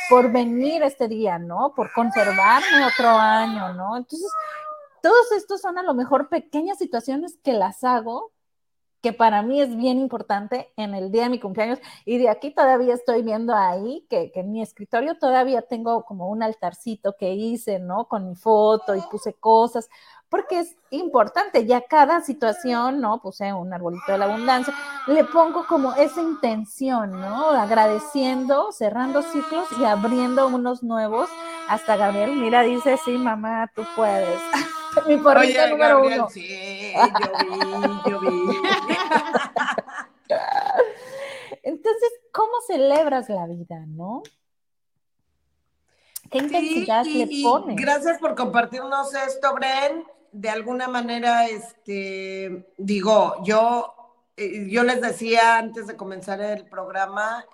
por 0.08 0.30
venir 0.32 0.82
este 0.82 1.08
día, 1.08 1.38
¿no? 1.38 1.74
Por 1.74 1.92
conservarme 1.92 2.86
otro 2.86 3.08
año, 3.08 3.74
¿no? 3.74 3.96
Entonces, 3.96 4.30
todos 5.02 5.32
estos 5.32 5.60
son 5.60 5.78
a 5.78 5.82
lo 5.82 5.94
mejor 5.94 6.28
pequeñas 6.28 6.78
situaciones 6.78 7.38
que 7.42 7.52
las 7.52 7.82
hago 7.84 8.32
que 9.02 9.12
para 9.12 9.42
mí 9.42 9.60
es 9.60 9.76
bien 9.76 9.98
importante 9.98 10.72
en 10.76 10.94
el 10.94 11.10
día 11.10 11.24
de 11.24 11.30
mi 11.30 11.40
cumpleaños. 11.40 11.80
Y 12.04 12.18
de 12.18 12.28
aquí 12.28 12.52
todavía 12.52 12.94
estoy 12.94 13.22
viendo 13.22 13.54
ahí 13.54 14.06
que, 14.08 14.30
en 14.34 14.52
mi 14.52 14.62
escritorio 14.62 15.18
todavía 15.18 15.62
tengo 15.62 16.04
como 16.04 16.28
un 16.28 16.42
altarcito 16.42 17.16
que 17.18 17.34
hice, 17.34 17.80
¿no? 17.80 18.06
Con 18.06 18.28
mi 18.28 18.36
foto 18.36 18.94
y 18.94 19.00
puse 19.10 19.34
cosas, 19.34 19.88
porque 20.28 20.60
es 20.60 20.76
importante, 20.90 21.66
ya 21.66 21.82
cada 21.82 22.20
situación, 22.22 23.00
¿no? 23.00 23.20
Puse 23.20 23.52
un 23.52 23.72
arbolito 23.72 24.12
de 24.12 24.18
la 24.18 24.26
abundancia, 24.26 24.72
le 25.08 25.24
pongo 25.24 25.66
como 25.66 25.92
esa 25.94 26.22
intención, 26.22 27.20
¿no? 27.20 27.50
Agradeciendo, 27.50 28.70
cerrando 28.72 29.22
ciclos 29.22 29.66
y 29.78 29.84
abriendo 29.84 30.46
unos 30.46 30.82
nuevos. 30.82 31.28
Hasta 31.68 31.96
Gabriel, 31.96 32.36
mira, 32.36 32.62
dice, 32.62 32.96
sí, 33.04 33.18
mamá, 33.18 33.70
tú 33.74 33.82
puedes. 33.96 34.40
mi 35.06 35.16
porrito 35.18 35.68
número 35.68 36.06
uno. 36.06 36.28
Sí, 36.28 36.92
yo 36.94 37.02
vi, 37.40 37.48
yo 38.10 38.20
vi. 38.20 38.28
Entonces, 41.62 42.10
¿cómo 42.32 42.52
celebras 42.66 43.28
la 43.28 43.46
vida, 43.46 43.84
no? 43.86 44.24
¿Qué 46.30 46.38
intensidad 46.38 47.04
le 47.04 47.28
pones? 47.42 47.76
Gracias 47.76 48.18
por 48.18 48.34
compartirnos 48.34 49.14
esto, 49.14 49.54
Bren. 49.54 50.04
De 50.32 50.48
alguna 50.48 50.88
manera, 50.88 51.46
este, 51.46 52.66
digo, 52.78 53.36
yo, 53.44 54.01
eh, 54.36 54.68
yo 54.70 54.82
les 54.82 55.00
decía 55.00 55.58
antes 55.58 55.86
de 55.86 55.96
comenzar 55.96 56.40
el 56.40 56.64
programa, 56.66 57.44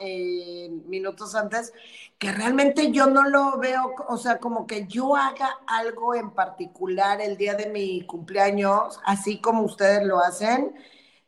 minutos 0.87 1.35
antes, 1.35 1.73
que 2.19 2.33
realmente 2.33 2.91
yo 2.93 3.07
no 3.07 3.29
lo 3.29 3.59
veo, 3.59 3.95
o 4.09 4.17
sea, 4.17 4.39
como 4.39 4.67
que 4.67 4.87
yo 4.87 5.17
haga 5.17 5.59
algo 5.67 6.15
en 6.15 6.31
particular 6.31 7.21
el 7.21 7.37
día 7.37 7.55
de 7.55 7.71
mi 7.71 8.03
cumpleaños, 8.07 9.01
así 9.05 9.41
como 9.41 9.63
ustedes 9.63 10.05
lo 10.07 10.21
hacen 10.21 10.75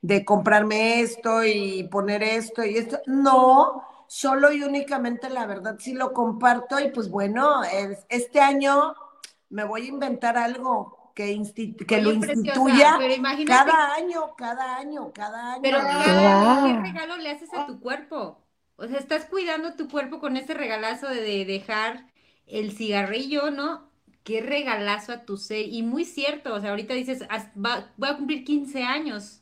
de 0.03 0.25
comprarme 0.25 1.01
esto 1.01 1.45
y 1.45 1.85
poner 1.85 2.23
esto 2.23 2.65
y 2.65 2.77
esto. 2.77 3.01
No, 3.07 3.85
solo 4.07 4.53
y 4.53 4.63
únicamente 4.63 5.31
la 5.31 5.47
verdad 5.47 5.77
sí 5.79 5.95
lo 5.95 6.13
comparto 6.13 6.81
y 6.81 6.91
pues 6.91 7.11
bueno, 7.11 7.63
este 8.09 8.41
año 8.41 8.95
me 9.51 9.65
voy 9.65 9.83
a 9.83 9.89
inventar 9.89 10.39
algo 10.39 11.00
que, 11.15 11.43
que 11.87 12.03
lo 12.03 12.13
instituya 12.13 12.99
cada 13.47 13.95
año, 13.95 14.35
cada 14.37 14.77
año, 14.77 15.13
cada 15.13 15.53
año. 15.55 15.63
Pero 15.63 15.79
¿qué 15.81 16.81
regalo 16.81 17.17
le 17.17 17.31
haces 17.31 17.53
a 17.55 17.67
tu 17.67 17.81
cuerpo? 17.81 18.43
O 18.77 18.87
sea, 18.87 18.99
estás 18.99 19.27
cuidando 19.27 19.75
tu 19.75 19.89
cuerpo 19.89 20.21
con 20.21 20.37
ese 20.37 20.55
regalazo 20.55 21.09
de, 21.09 21.45
dejar 21.45 22.07
el 22.47 22.73
cigarrillo, 22.73 23.51
¿no? 23.51 23.91
Qué 24.25 24.41
regalazo 24.41 25.13
a 25.13 25.25
tu 25.25 25.37
ser. 25.37 25.69
Y 25.69 25.83
muy 25.83 26.05
cierto, 26.05 26.55
o 26.55 26.61
sea, 26.61 26.71
ahorita 26.71 26.95
dices, 26.95 27.27
voy 27.55 28.09
a 28.09 28.17
cumplir 28.17 28.45
15 28.45 28.83
años 28.83 29.41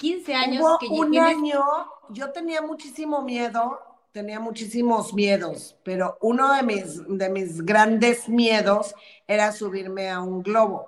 15 0.00 0.34
años 0.34 0.66
que 0.80 0.86
un 0.88 1.16
año, 1.18 1.62
yo 2.08 2.32
tenía 2.32 2.62
muchísimo 2.62 3.20
miedo, 3.22 3.78
tenía 4.12 4.40
muchísimos 4.40 5.14
miedos, 5.14 5.76
pero 5.84 6.18
uno 6.20 6.52
de 6.54 6.62
mis, 6.62 7.00
de 7.06 7.28
mis 7.28 7.64
grandes 7.64 8.28
miedos 8.28 8.94
era 9.26 9.52
subirme 9.52 10.10
a 10.10 10.20
un 10.20 10.42
globo. 10.42 10.86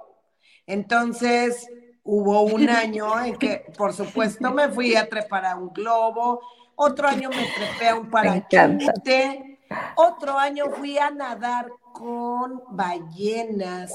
Entonces, 0.66 1.68
hubo 2.02 2.42
un 2.42 2.68
año 2.68 3.20
en 3.24 3.36
que, 3.36 3.64
por 3.76 3.92
supuesto, 3.92 4.50
me 4.52 4.68
fui 4.68 4.96
a 4.96 5.08
trepar 5.08 5.46
a 5.46 5.56
un 5.56 5.72
globo, 5.72 6.40
otro 6.74 7.08
año 7.08 7.30
me 7.30 7.46
trepé 7.54 7.88
a 7.88 7.96
un 7.96 8.10
parachute, 8.10 9.60
otro 9.96 10.38
año 10.38 10.66
fui 10.76 10.98
a 10.98 11.10
nadar 11.10 11.68
con 11.92 12.62
ballenas, 12.70 13.92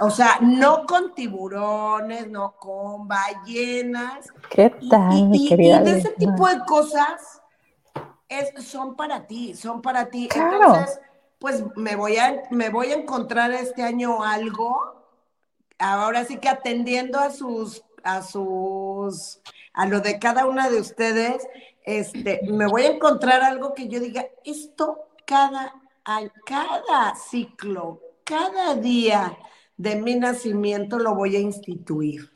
o 0.00 0.10
sea, 0.10 0.38
no 0.40 0.86
con 0.86 1.14
tiburones, 1.14 2.28
no 2.30 2.54
con 2.58 3.06
ballenas. 3.06 4.28
¿Qué 4.48 4.70
tal, 4.88 5.34
y, 5.34 5.48
querida? 5.48 5.80
Y 5.80 5.84
de 5.84 5.98
ese 5.98 6.10
tipo 6.10 6.48
de 6.48 6.60
cosas 6.60 7.41
es, 8.40 8.64
son 8.64 8.96
para 8.96 9.26
ti, 9.26 9.54
son 9.54 9.82
para 9.82 10.10
ti. 10.10 10.28
Entonces, 10.34 11.00
pues 11.38 11.64
me 11.76 11.96
voy, 11.96 12.16
a, 12.16 12.42
me 12.50 12.70
voy 12.70 12.88
a 12.88 12.96
encontrar 12.96 13.52
este 13.52 13.82
año 13.82 14.22
algo, 14.22 14.94
ahora 15.78 16.24
sí 16.24 16.38
que 16.38 16.48
atendiendo 16.48 17.18
a 17.18 17.30
sus, 17.30 17.84
a 18.04 18.22
sus, 18.22 19.40
a 19.72 19.86
lo 19.86 20.00
de 20.00 20.18
cada 20.18 20.46
una 20.46 20.70
de 20.70 20.80
ustedes, 20.80 21.46
este, 21.84 22.40
me 22.50 22.66
voy 22.66 22.82
a 22.82 22.92
encontrar 22.92 23.42
algo 23.42 23.74
que 23.74 23.88
yo 23.88 23.98
diga, 24.00 24.26
esto 24.44 24.98
cada 25.26 25.74
cada 26.44 27.14
ciclo, 27.14 28.00
cada 28.24 28.74
día 28.74 29.38
de 29.76 29.96
mi 29.96 30.16
nacimiento 30.16 30.98
lo 30.98 31.14
voy 31.14 31.36
a 31.36 31.40
instituir. 31.40 32.30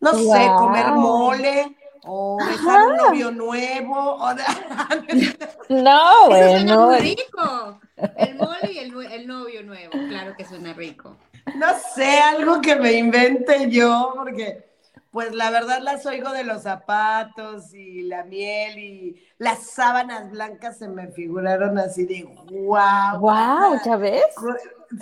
No 0.00 0.12
sé, 0.12 0.46
comer 0.58 0.92
mole 0.92 1.76
o 2.06 2.38
dejar 2.44 2.86
un 2.88 2.96
novio 2.96 3.30
nuevo. 3.30 4.14
O 4.14 4.34
no, 5.68 6.26
bueno. 6.28 6.86
muy 6.86 6.98
rico. 6.98 7.80
El 8.16 8.34
mole 8.36 8.72
y 8.72 8.78
el, 8.78 9.12
el 9.12 9.26
novio 9.26 9.62
nuevo, 9.62 9.92
claro 10.08 10.34
que 10.36 10.44
suena 10.44 10.72
rico. 10.72 11.16
No 11.56 11.66
sé, 11.94 12.18
algo 12.18 12.60
que 12.60 12.76
me 12.76 12.92
invente 12.92 13.70
yo, 13.70 14.12
porque 14.16 14.64
pues 15.10 15.32
la 15.32 15.50
verdad 15.50 15.80
las 15.80 16.04
oigo 16.06 16.32
de 16.32 16.42
los 16.42 16.62
zapatos 16.62 17.72
y 17.72 18.02
la 18.02 18.24
miel 18.24 18.78
y 18.78 19.22
las 19.38 19.70
sábanas 19.70 20.30
blancas 20.30 20.78
se 20.78 20.88
me 20.88 21.06
figuraron 21.08 21.78
así 21.78 22.04
de 22.04 22.24
wow. 22.50 23.20
Wow, 23.20 23.80
¿ya 23.84 23.96
ves? 23.96 24.24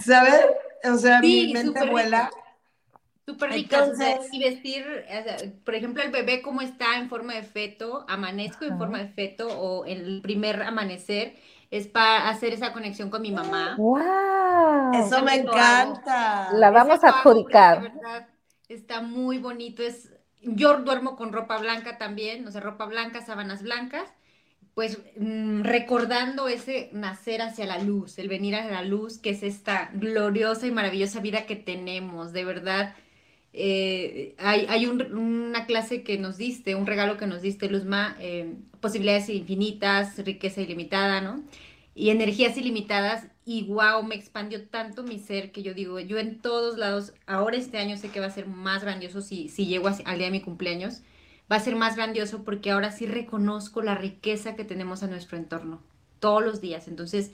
¿Sabes? 0.04 0.44
O 0.84 0.98
sea, 0.98 1.20
mi 1.20 1.52
mente 1.54 1.88
vuela. 1.88 2.30
Súper 3.24 3.50
rica. 3.50 3.86
y 4.32 4.42
vestir, 4.42 4.84
por 5.64 5.74
ejemplo, 5.76 6.02
el 6.02 6.10
bebé 6.10 6.42
como 6.42 6.60
está 6.60 6.98
en 6.98 7.08
forma 7.08 7.34
de 7.34 7.44
feto, 7.44 8.04
amanezco 8.08 8.64
en 8.64 8.78
forma 8.78 8.98
de 8.98 9.08
feto 9.08 9.46
o 9.46 9.84
el 9.84 10.20
primer 10.22 10.62
amanecer, 10.62 11.36
es 11.70 11.86
para 11.86 12.28
hacer 12.28 12.52
esa 12.52 12.72
conexión 12.72 13.10
con 13.10 13.22
mi 13.22 13.30
mamá. 13.30 13.76
¡Wow! 13.78 14.92
Eso 14.94 15.22
me 15.22 15.36
encanta. 15.36 16.52
La 16.52 16.70
vamos 16.70 17.02
a 17.04 17.08
adjudicar. 17.08 17.92
Está 18.68 19.00
muy 19.00 19.38
bonito. 19.38 19.82
Es, 19.82 20.12
yo 20.42 20.78
duermo 20.78 21.16
con 21.16 21.32
ropa 21.32 21.58
blanca 21.58 21.98
también, 21.98 22.46
o 22.46 22.50
sea, 22.50 22.60
ropa 22.60 22.86
blanca, 22.86 23.22
sábanas 23.22 23.62
blancas, 23.62 24.12
pues 24.74 24.98
mm, 25.16 25.62
recordando 25.62 26.48
ese 26.48 26.90
nacer 26.92 27.40
hacia 27.40 27.66
la 27.66 27.78
luz, 27.78 28.18
el 28.18 28.28
venir 28.28 28.56
a 28.56 28.66
la 28.68 28.82
luz, 28.82 29.18
que 29.18 29.30
es 29.30 29.42
esta 29.42 29.90
gloriosa 29.94 30.66
y 30.66 30.72
maravillosa 30.72 31.20
vida 31.20 31.46
que 31.46 31.56
tenemos, 31.56 32.32
de 32.32 32.44
verdad. 32.44 32.94
Eh, 33.54 34.34
hay, 34.38 34.86
una 34.86 35.66
clase 35.66 36.02
que 36.02 36.18
nos 36.18 36.38
diste, 36.38 36.74
un 36.74 36.86
regalo 36.86 37.18
que 37.18 37.26
nos 37.26 37.42
diste, 37.42 37.68
Luzma, 37.68 38.16
eh, 38.18 38.54
posibilidades 38.80 39.28
infinitas, 39.28 40.18
riqueza 40.24 40.62
ilimitada, 40.62 41.20
¿no? 41.20 41.42
Y 41.94 42.08
energías 42.10 42.56
ilimitadas 42.56 43.26
y 43.44 43.64
wow, 43.64 44.02
me 44.02 44.14
expandió 44.14 44.66
tanto 44.68 45.02
mi 45.02 45.18
ser 45.18 45.52
que 45.52 45.62
yo 45.62 45.74
digo, 45.74 46.00
yo 46.00 46.18
en 46.18 46.38
todos 46.40 46.78
lados, 46.78 47.12
ahora 47.26 47.56
este 47.56 47.78
año 47.78 47.96
sé 47.98 48.08
que 48.08 48.20
va 48.20 48.26
a 48.26 48.30
ser 48.30 48.46
más 48.46 48.82
grandioso 48.82 49.20
si, 49.20 49.48
si 49.48 49.66
llego 49.66 49.88
al 49.88 50.18
día 50.18 50.26
de 50.26 50.30
mi 50.30 50.40
cumpleaños, 50.40 51.02
va 51.50 51.56
a 51.56 51.60
ser 51.60 51.76
más 51.76 51.96
grandioso 51.96 52.44
porque 52.44 52.70
ahora 52.70 52.92
sí 52.92 53.04
reconozco 53.04 53.82
la 53.82 53.94
riqueza 53.94 54.56
que 54.56 54.64
tenemos 54.64 55.02
a 55.02 55.08
nuestro 55.08 55.36
entorno, 55.36 55.82
todos 56.20 56.42
los 56.42 56.62
días. 56.62 56.88
Entonces, 56.88 57.32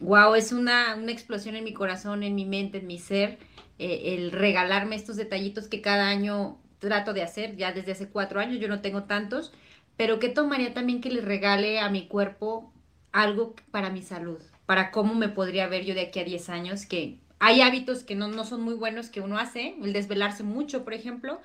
wow, 0.00 0.34
es 0.34 0.52
una, 0.52 0.94
una 0.96 1.12
explosión 1.12 1.56
en 1.56 1.64
mi 1.64 1.72
corazón, 1.72 2.22
en 2.22 2.34
mi 2.34 2.44
mente, 2.44 2.78
en 2.78 2.86
mi 2.86 2.98
ser, 2.98 3.38
eh, 3.78 4.14
el 4.16 4.32
regalarme 4.32 4.96
estos 4.96 5.16
detallitos 5.16 5.68
que 5.68 5.80
cada 5.80 6.08
año 6.08 6.58
trato 6.78 7.12
de 7.12 7.22
hacer, 7.22 7.56
ya 7.56 7.72
desde 7.72 7.92
hace 7.92 8.08
cuatro 8.08 8.40
años, 8.40 8.60
yo 8.60 8.68
no 8.68 8.80
tengo 8.80 9.04
tantos, 9.04 9.52
pero 9.96 10.18
que 10.18 10.28
tomaría 10.28 10.74
también 10.74 11.00
que 11.00 11.10
le 11.10 11.20
regale 11.20 11.80
a 11.80 11.88
mi 11.88 12.06
cuerpo 12.06 12.72
algo 13.12 13.54
para 13.70 13.90
mi 13.90 14.02
salud 14.02 14.40
para 14.66 14.90
cómo 14.90 15.14
me 15.14 15.28
podría 15.28 15.68
ver 15.68 15.84
yo 15.84 15.94
de 15.94 16.02
aquí 16.02 16.18
a 16.18 16.24
10 16.24 16.48
años, 16.50 16.86
que 16.86 17.18
hay 17.38 17.62
hábitos 17.62 18.02
que 18.02 18.16
no, 18.16 18.44
son 18.44 18.62
muy 18.62 18.74
buenos 18.74 19.08
que 19.08 19.20
uno 19.20 19.38
hace, 19.38 19.76
el 19.80 19.92
desvelarse 19.92 20.42
mucho, 20.42 20.84
por 20.84 20.92
ejemplo, 20.92 21.40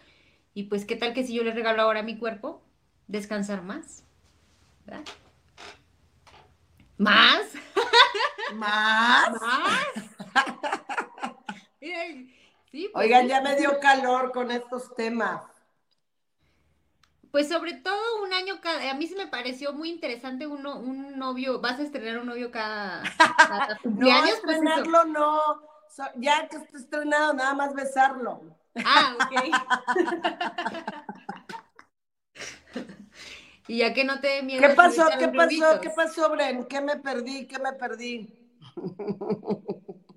y 0.54 0.64
pues 0.64 0.86
qué 0.86 0.96
tal 0.96 1.14
que 1.14 1.24
si 1.24 1.34
yo 1.34 1.44
le 1.44 1.54
regalo 1.54 1.84
ahora 1.84 2.00
a 2.02 2.04
mi 2.04 2.18
cuerpo, 2.18 2.64
descansar 3.08 3.62
más, 3.62 4.04
¿verdad? 4.86 5.06
¿Más? 6.98 7.42
¿Más? 8.56 9.30
¿Más? 9.42 10.72
Sí, 11.82 12.90
pues 12.94 13.06
Oigan, 13.06 13.28
ya 13.28 13.42
me 13.42 13.56
dio 13.56 13.80
calor 13.80 14.32
con 14.32 14.52
estos 14.52 14.94
temas. 14.96 15.42
Pues 17.32 17.48
sobre 17.48 17.74
todo 17.74 18.24
un 18.24 18.34
año 18.34 18.60
cada, 18.62 18.92
a 18.92 18.94
mí 18.94 19.08
se 19.08 19.16
me 19.16 19.28
pareció 19.28 19.74
muy 19.74 19.90
interesante 19.90 20.48
uno, 20.48 20.78
un 20.78 21.18
novio, 21.18 21.62
vas 21.62 21.80
a 21.80 21.84
estrenar 21.84 22.20
un 22.20 22.28
novio 22.28 22.52
cada, 22.52 23.02
cumpleaños. 23.84 24.36
no, 24.36 24.42
pues 24.44 24.58
estrenarlo 24.58 25.06
no, 25.06 25.62
ya 26.18 26.48
que 26.50 26.58
está 26.58 26.78
estrenado, 26.78 27.34
nada 27.34 27.54
más 27.54 27.74
besarlo. 27.74 28.42
Ah, 28.84 29.16
ok. 29.16 29.32
y 33.68 33.78
ya 33.78 33.94
que 33.94 34.04
no 34.04 34.20
te 34.20 34.44
miedo. 34.44 34.62
¿Qué 34.62 34.76
pasó? 34.76 35.08
¿Qué 35.18 35.30
pasó? 35.30 35.80
¿Qué 35.80 35.90
pasó, 35.90 36.30
Bren? 36.32 36.66
¿Qué 36.66 36.82
me 36.82 36.98
perdí? 36.98 37.48
¿Qué 37.48 37.60
me 37.60 37.74
perdí? 37.74 38.38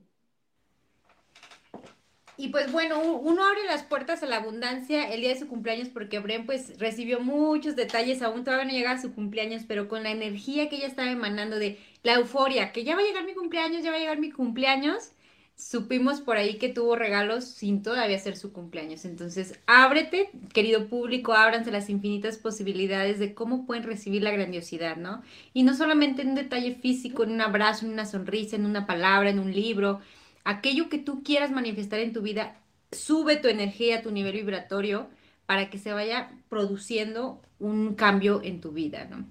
Y 2.36 2.48
pues 2.48 2.72
bueno, 2.72 3.00
uno 3.00 3.44
abre 3.44 3.64
las 3.64 3.84
puertas 3.84 4.22
a 4.22 4.26
la 4.26 4.38
abundancia 4.38 5.12
el 5.12 5.20
día 5.20 5.30
de 5.30 5.38
su 5.38 5.46
cumpleaños 5.46 5.88
porque 5.88 6.18
Bren 6.18 6.46
pues 6.46 6.78
recibió 6.78 7.20
muchos 7.20 7.76
detalles, 7.76 8.22
aún 8.22 8.42
todavía 8.42 8.64
no 8.64 8.72
llega 8.72 8.90
a 8.90 9.00
su 9.00 9.14
cumpleaños, 9.14 9.62
pero 9.68 9.88
con 9.88 10.02
la 10.02 10.10
energía 10.10 10.68
que 10.68 10.76
ella 10.76 10.88
estaba 10.88 11.10
emanando 11.10 11.58
de 11.58 11.78
la 12.02 12.14
euforia, 12.14 12.72
que 12.72 12.82
ya 12.82 12.96
va 12.96 13.02
a 13.02 13.04
llegar 13.04 13.24
mi 13.24 13.34
cumpleaños, 13.34 13.84
ya 13.84 13.90
va 13.90 13.96
a 13.96 14.00
llegar 14.00 14.18
mi 14.18 14.32
cumpleaños, 14.32 15.12
supimos 15.56 16.20
por 16.20 16.36
ahí 16.36 16.58
que 16.58 16.68
tuvo 16.68 16.96
regalos 16.96 17.44
sin 17.44 17.82
todavía 17.82 18.18
ser 18.18 18.36
su 18.36 18.52
cumpleaños. 18.52 19.04
Entonces, 19.04 19.60
ábrete, 19.66 20.30
querido 20.52 20.88
público, 20.88 21.32
ábranse 21.32 21.70
las 21.70 21.88
infinitas 21.88 22.38
posibilidades 22.38 23.18
de 23.18 23.34
cómo 23.34 23.64
pueden 23.64 23.84
recibir 23.84 24.22
la 24.22 24.32
grandiosidad, 24.32 24.96
¿no? 24.96 25.22
Y 25.52 25.62
no 25.62 25.74
solamente 25.74 26.22
en 26.22 26.30
un 26.30 26.34
detalle 26.34 26.74
físico, 26.74 27.22
en 27.22 27.32
un 27.32 27.40
abrazo, 27.40 27.86
en 27.86 27.92
una 27.92 28.06
sonrisa, 28.06 28.56
en 28.56 28.66
una 28.66 28.86
palabra, 28.86 29.30
en 29.30 29.38
un 29.38 29.52
libro, 29.52 30.00
aquello 30.44 30.88
que 30.88 30.98
tú 30.98 31.22
quieras 31.22 31.50
manifestar 31.50 32.00
en 32.00 32.12
tu 32.12 32.22
vida, 32.22 32.56
sube 32.92 33.36
tu 33.36 33.48
energía, 33.48 34.02
tu 34.02 34.10
nivel 34.10 34.34
vibratorio, 34.34 35.08
para 35.46 35.68
que 35.68 35.78
se 35.78 35.92
vaya 35.92 36.30
produciendo 36.48 37.42
un 37.58 37.94
cambio 37.94 38.40
en 38.42 38.60
tu 38.60 38.72
vida, 38.72 39.04
¿no? 39.04 39.26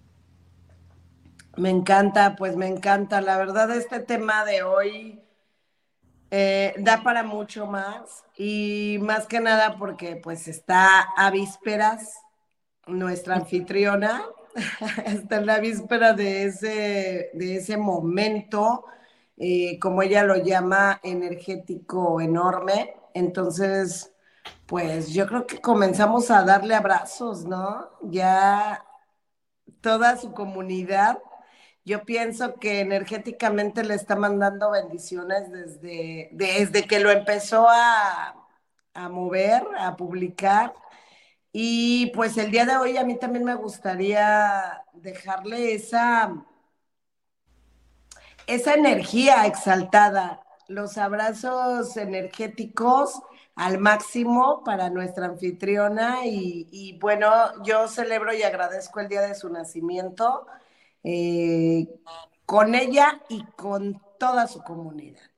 Me 1.55 1.69
encanta, 1.69 2.35
pues 2.35 2.55
me 2.55 2.67
encanta. 2.67 3.21
La 3.21 3.37
verdad, 3.37 3.75
este 3.75 3.99
tema 3.99 4.43
de 4.45 4.63
hoy 4.63 5.21
eh, 6.31 6.73
da 6.79 7.03
para 7.03 7.23
mucho 7.23 7.67
más 7.67 8.23
y 8.35 8.97
más 9.01 9.27
que 9.27 9.39
nada 9.39 9.77
porque 9.77 10.15
pues 10.15 10.47
está 10.47 11.01
a 11.01 11.29
vísperas 11.29 12.19
nuestra 12.87 13.35
anfitriona, 13.35 14.25
está 15.05 15.37
en 15.37 15.45
la 15.45 15.59
víspera 15.59 16.13
de 16.13 16.45
ese, 16.45 17.29
de 17.33 17.57
ese 17.57 17.77
momento 17.77 18.85
eh, 19.37 19.79
como 19.79 20.01
ella 20.03 20.23
lo 20.23 20.37
llama, 20.37 20.99
energético 21.03 22.21
enorme. 22.21 22.95
Entonces, 23.13 24.13
pues 24.67 25.13
yo 25.13 25.27
creo 25.27 25.47
que 25.47 25.61
comenzamos 25.61 26.31
a 26.31 26.43
darle 26.43 26.75
abrazos, 26.75 27.45
¿no? 27.45 27.89
Ya 28.03 28.85
toda 29.81 30.17
su 30.17 30.33
comunidad, 30.33 31.19
yo 31.85 32.05
pienso 32.05 32.55
que 32.59 32.81
energéticamente 32.81 33.83
le 33.83 33.95
está 33.95 34.15
mandando 34.15 34.71
bendiciones 34.71 35.51
desde, 35.51 36.29
desde 36.33 36.87
que 36.87 36.99
lo 36.99 37.11
empezó 37.11 37.67
a, 37.69 38.35
a 38.93 39.09
mover, 39.09 39.63
a 39.77 39.95
publicar. 39.97 40.73
Y 41.51 42.07
pues 42.15 42.37
el 42.37 42.51
día 42.51 42.65
de 42.65 42.77
hoy 42.77 42.97
a 42.97 43.03
mí 43.05 43.17
también 43.19 43.45
me 43.45 43.55
gustaría 43.55 44.83
dejarle 44.93 45.73
esa 45.75 46.45
esa 48.47 48.73
energía 48.73 49.45
exaltada, 49.45 50.41
los 50.67 50.97
abrazos 50.97 51.97
energéticos 51.97 53.21
al 53.55 53.77
máximo 53.77 54.63
para 54.63 54.89
nuestra 54.89 55.27
anfitriona 55.27 56.25
y, 56.25 56.97
bueno, 56.99 57.29
yo 57.63 57.87
celebro 57.87 58.33
y 58.33 58.43
agradezco 58.43 58.99
el 58.99 59.09
día 59.09 59.21
de 59.21 59.35
su 59.35 59.49
nacimiento 59.49 60.47
eh, 61.03 61.87
con 62.45 62.75
ella 62.75 63.21
y 63.29 63.43
con 63.55 64.01
toda 64.17 64.47
su 64.47 64.63
comunidad. 64.63 65.32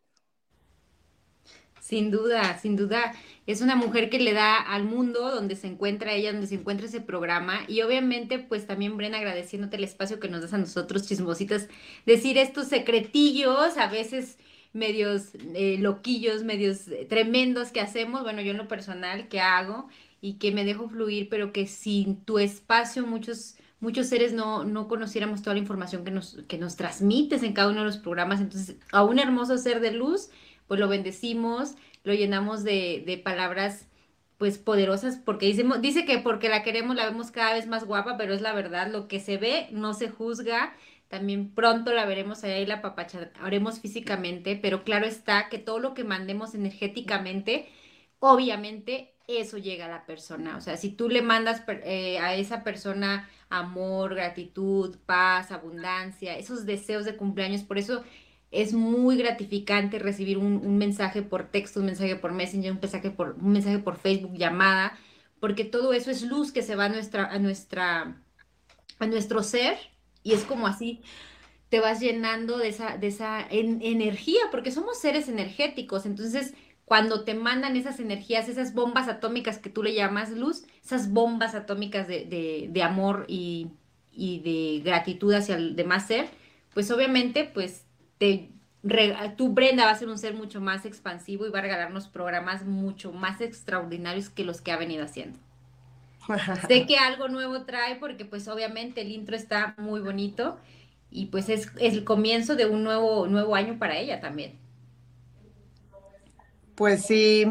Sin 1.86 2.10
duda, 2.10 2.58
sin 2.58 2.76
duda. 2.76 3.14
Es 3.46 3.62
una 3.62 3.76
mujer 3.76 4.10
que 4.10 4.18
le 4.18 4.34
da 4.34 4.56
al 4.58 4.86
mundo 4.86 5.30
donde 5.30 5.56
se 5.56 5.68
encuentra 5.68 6.14
ella, 6.14 6.32
donde 6.32 6.48
se 6.48 6.56
encuentra 6.56 6.88
ese 6.88 7.00
programa. 7.00 7.60
Y 7.68 7.84
obviamente, 7.84 8.40
pues 8.40 8.66
también, 8.66 8.98
Brena, 8.98 9.20
agradeciéndote 9.20 9.78
el 9.78 9.84
espacio 9.84 10.20
que 10.20 10.28
nos 10.28 10.42
das 10.42 10.54
a 10.54 10.58
nosotros, 10.58 11.08
chismositas, 11.08 11.68
decir 12.08 12.40
estos 12.40 12.70
secretillos, 12.70 13.78
a 13.78 13.86
veces 13.86 14.40
medios 14.74 15.36
eh, 15.54 15.78
loquillos, 15.80 16.44
medios 16.44 16.88
eh, 16.88 17.06
tremendos 17.08 17.72
que 17.72 17.82
hacemos. 17.82 18.24
Bueno, 18.24 18.42
yo 18.42 18.50
en 18.50 18.58
lo 18.58 18.68
personal, 18.68 19.28
que 19.28 19.40
hago 19.40 19.88
y 20.22 20.40
que 20.40 20.52
me 20.52 20.66
dejo 20.66 20.90
fluir, 20.90 21.30
pero 21.30 21.54
que 21.54 21.68
sin 21.68 22.20
tu 22.26 22.40
espacio 22.40 23.06
muchos 23.06 23.58
muchos 23.80 24.08
seres 24.08 24.34
no, 24.34 24.64
no 24.64 24.88
conociéramos 24.88 25.44
toda 25.44 25.54
la 25.54 25.60
información 25.60 26.04
que 26.04 26.10
nos, 26.10 26.40
que 26.48 26.58
nos 26.58 26.76
transmites 26.78 27.44
en 27.44 27.54
cada 27.54 27.70
uno 27.70 27.82
de 27.82 27.86
los 27.86 27.98
programas. 27.98 28.42
Entonces, 28.42 28.78
a 28.92 29.04
un 29.04 29.20
hermoso 29.20 29.60
ser 29.60 29.82
de 29.82 29.92
luz, 29.92 30.32
pues 30.68 30.80
lo 30.80 30.88
bendecimos, 30.88 31.76
lo 32.04 32.14
llenamos 32.14 32.64
de, 32.64 33.22
palabras 33.24 33.88
pues 34.38 34.58
poderosas, 34.58 35.18
porque 35.18 35.46
dice, 35.46 35.66
dice 35.80 36.06
que 36.06 36.20
porque 36.20 36.50
la 36.50 36.64
queremos 36.64 36.96
la 36.96 37.06
vemos 37.06 37.32
cada 37.32 37.54
vez 37.54 37.68
más 37.68 37.86
guapa, 37.86 38.18
pero 38.18 38.34
es 38.34 38.42
la 38.42 38.54
verdad, 38.54 38.92
lo 38.92 39.08
que 39.08 39.20
se 39.20 39.38
ve 39.38 39.68
no 39.72 39.94
se 39.94 40.10
juzga, 40.10 40.76
también 41.08 41.54
pronto 41.54 41.94
la 41.94 42.06
veremos 42.06 42.44
allá 42.44 42.60
y 42.60 42.66
la 42.66 42.82
haremos 43.42 43.80
físicamente, 43.80 44.60
pero 44.62 44.84
claro 44.84 45.06
está 45.06 45.48
que 45.50 45.58
todo 45.58 45.80
lo 45.80 45.94
que 45.94 46.04
mandemos 46.04 46.54
energéticamente, 46.54 47.70
obviamente 48.20 49.14
eso 49.28 49.58
llega 49.58 49.86
a 49.86 49.90
la 49.90 50.06
persona, 50.06 50.58
o 50.58 50.62
sea, 50.62 50.78
si 50.78 50.90
tú 50.90 51.10
le 51.10 51.22
mandas 51.22 51.64
eh, 51.68 52.20
a 52.20 52.36
esa 52.36 52.64
persona 52.64 53.30
amor, 53.50 54.16
gratitud, 54.16 54.98
paz, 55.06 55.52
abundancia, 55.52 56.38
esos 56.38 56.66
deseos 56.66 57.06
de 57.06 57.16
cumpleaños, 57.16 57.64
por 57.64 57.78
eso 57.78 58.04
es 58.52 58.74
muy 58.74 59.18
gratificante 59.18 60.00
recibir 60.00 60.38
un, 60.38 60.78
mensaje 60.78 61.22
por 61.22 61.50
texto, 61.50 61.80
un 61.80 61.88
mensaje 61.88 62.16
por 62.16 62.32
Messenger, 62.32 62.72
un 62.72 62.80
mensaje 62.80 63.12
por, 63.12 63.36
un 63.42 63.52
mensaje 63.52 63.80
por 63.80 63.98
Facebook, 63.98 64.38
llamada, 64.38 64.98
porque 65.40 65.66
todo 65.66 65.94
eso 65.94 66.12
es 66.12 66.22
luz 66.24 66.52
que 66.52 66.62
se 66.62 66.76
va 66.76 66.86
a, 66.86 66.90
nuestra, 66.90 67.26
a, 67.26 67.40
nuestra, 67.40 68.22
a 69.00 69.08
nuestro 69.08 69.44
ser 69.44 69.78
y 70.24 70.34
es 70.34 70.44
como 70.44 70.68
así 70.68 71.02
te 71.70 71.80
vas 71.80 72.00
llenando 72.00 72.58
de 72.58 72.70
esa, 72.70 72.98
de 72.98 73.08
esa 73.08 73.46
energía, 73.50 74.42
porque 74.52 74.72
somos 74.72 75.00
seres 75.00 75.28
energéticos, 75.28 76.06
entonces 76.06 76.54
cuando 76.86 77.24
te 77.24 77.34
mandan 77.34 77.76
esas 77.76 78.00
energías, 78.00 78.48
esas 78.48 78.74
bombas 78.74 79.08
atómicas 79.08 79.58
que 79.58 79.72
tú 79.72 79.82
le 79.82 79.94
llamas 79.94 80.30
luz, 80.30 80.66
esas 80.84 81.12
bombas 81.12 81.56
atómicas 81.56 82.08
de, 82.08 82.70
de 82.70 82.84
amor 82.84 83.26
y, 83.28 83.70
y 84.16 84.40
de 84.40 84.82
gratitud 84.84 85.34
hacia 85.34 85.56
el 85.56 85.76
demás 85.76 86.08
ser, 86.08 86.28
pues 86.74 86.90
obviamente 86.92 87.44
pues 87.44 87.85
te, 88.18 88.50
tu 89.36 89.50
Brenda 89.50 89.86
va 89.86 89.92
a 89.92 89.96
ser 89.96 90.10
un 90.10 90.18
ser 90.18 90.34
mucho 90.34 90.62
más 90.62 90.86
expansivo 90.86 91.46
y 91.46 91.50
va 91.50 91.60
a 91.60 91.64
regalarnos 91.64 92.08
programas 92.08 92.66
mucho 92.66 93.12
más 93.12 93.42
extraordinarios 93.42 94.30
que 94.30 94.44
los 94.44 94.62
que 94.62 94.72
ha 94.72 94.78
venido 94.78 95.04
haciendo. 95.04 95.40
sé 96.68 96.86
que 96.86 96.98
algo 96.98 97.28
nuevo 97.28 97.64
trae 97.64 97.96
porque 97.96 98.26
pues 98.26 98.48
obviamente 98.48 99.02
el 99.02 99.12
intro 99.12 99.36
está 99.36 99.76
muy 99.78 100.02
bonito 100.02 100.58
y 101.12 101.28
pues 101.28 101.50
es, 101.50 101.72
el 101.80 102.04
comienzo 102.04 102.56
de 102.56 102.66
un 102.66 102.84
nuevo, 102.84 103.28
nuevo 103.28 103.56
año 103.56 103.78
para 103.80 103.98
ella 103.98 104.20
también. 104.20 104.58
Pues 106.76 107.06
sí, 107.06 107.46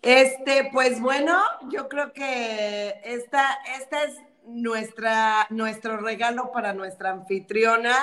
este, 0.00 0.70
pues 0.72 1.00
bueno, 1.00 1.38
yo 1.70 1.88
creo 1.88 2.12
que 2.12 3.00
esta, 3.04 3.58
esta 3.78 4.04
es 4.04 4.16
nuestra, 4.46 5.46
nuestro 5.50 5.98
regalo 5.98 6.50
para 6.50 6.72
nuestra 6.72 7.10
anfitriona. 7.10 7.94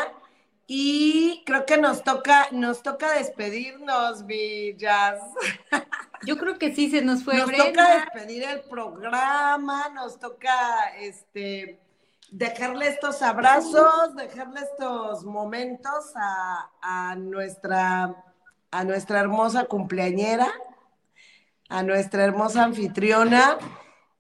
Y 0.68 1.44
creo 1.46 1.66
que 1.66 1.78
nos 1.78 2.04
toca, 2.04 2.48
nos 2.52 2.82
toca 2.82 3.14
despedirnos, 3.16 4.26
Villas. 4.26 5.20
Yo 6.26 6.38
creo 6.38 6.58
que 6.58 6.74
sí, 6.74 6.90
se 6.90 7.02
nos 7.02 7.24
fue. 7.24 7.36
Nos 7.36 7.52
toca 7.52 7.96
despedir 8.00 8.44
el 8.44 8.62
programa, 8.62 9.90
nos 9.90 10.20
toca 10.20 10.90
este 11.00 11.80
dejarle 12.32 12.88
estos 12.88 13.22
abrazos, 13.22 14.16
dejarle 14.16 14.62
estos 14.62 15.26
momentos 15.26 16.14
a, 16.16 17.16
nuestra, 17.18 18.16
a 18.72 18.84
nuestra 18.84 19.20
hermosa 19.20 19.66
cumpleañera, 19.66 20.48
a 21.70 21.84
nuestra 21.84 22.24
hermosa 22.24 22.64
anfitriona. 22.64 23.58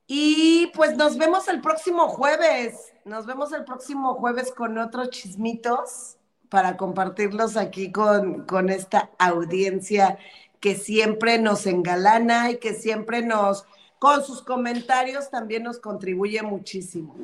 Y 0.07 0.67
pues 0.75 0.97
nos 0.97 1.17
vemos 1.17 1.47
el 1.47 1.61
próximo 1.61 2.09
jueves. 2.09 2.93
Nos 3.05 3.25
vemos 3.25 3.53
el 3.53 3.63
próximo 3.63 4.15
jueves 4.15 4.51
con 4.51 4.77
otros 4.77 5.09
chismitos 5.09 6.17
para 6.51 6.75
compartirlos 6.75 7.55
aquí 7.55 7.93
con, 7.93 8.45
con 8.45 8.69
esta 8.69 9.09
audiencia 9.17 10.19
que 10.59 10.75
siempre 10.75 11.39
nos 11.39 11.65
engalana 11.65 12.51
y 12.51 12.57
que 12.57 12.73
siempre 12.73 13.21
nos, 13.21 13.65
con 13.99 14.21
sus 14.23 14.41
comentarios, 14.43 15.31
también 15.31 15.63
nos 15.63 15.79
contribuye 15.79 16.41
muchísimo. 16.43 17.15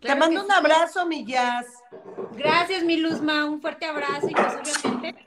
Te 0.00 0.16
mando 0.16 0.44
un 0.44 0.50
abrazo, 0.50 1.06
mi 1.06 1.24
Jazz. 1.24 1.66
Gracias, 2.32 2.82
mi 2.82 2.96
Luzma. 2.96 3.46
Un 3.46 3.62
fuerte 3.62 3.86
abrazo 3.86 4.28
y 4.28 4.34
pues 4.34 4.84
obviamente. 4.84 5.24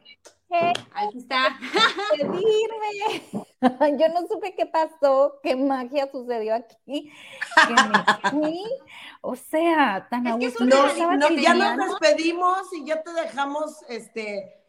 Aquí 0.93 1.17
está. 1.17 1.57
Yo 3.99 4.09
no 4.09 4.27
supe 4.27 4.53
qué 4.55 4.65
pasó, 4.65 5.39
qué 5.41 5.55
magia 5.55 6.09
sucedió 6.11 6.55
aquí. 6.55 7.11
O 9.21 9.35
sea, 9.35 10.07
tan 10.09 10.27
es 10.41 10.55
que 10.55 10.63
no, 10.63 11.35
ya 11.35 11.53
nos 11.53 11.89
despedimos 11.89 12.71
y 12.71 12.85
ya 12.85 13.01
te 13.01 13.11
dejamos 13.11 13.83
este 13.89 14.61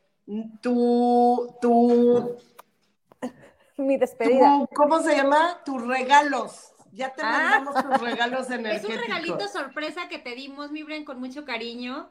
tu 0.63 1.55
tu 1.61 2.37
mi 3.77 3.99
despedida. 3.99 4.67
¿Cómo 4.75 5.01
se 5.01 5.15
llama? 5.15 5.61
Tus 5.65 5.87
regalos. 5.87 6.73
Ya 6.93 7.15
te 7.15 7.23
ah. 7.23 7.61
mandamos 7.63 7.85
tus 7.85 8.01
regalos 8.01 8.51
energéticos. 8.51 8.91
Es 8.97 8.97
un 8.97 9.07
regalito 9.07 9.49
sorpresa 9.49 10.09
que 10.09 10.19
te 10.19 10.35
dimos, 10.35 10.73
mi 10.73 10.83
Bren, 10.83 11.05
con 11.05 11.21
mucho 11.21 11.45
cariño 11.45 12.09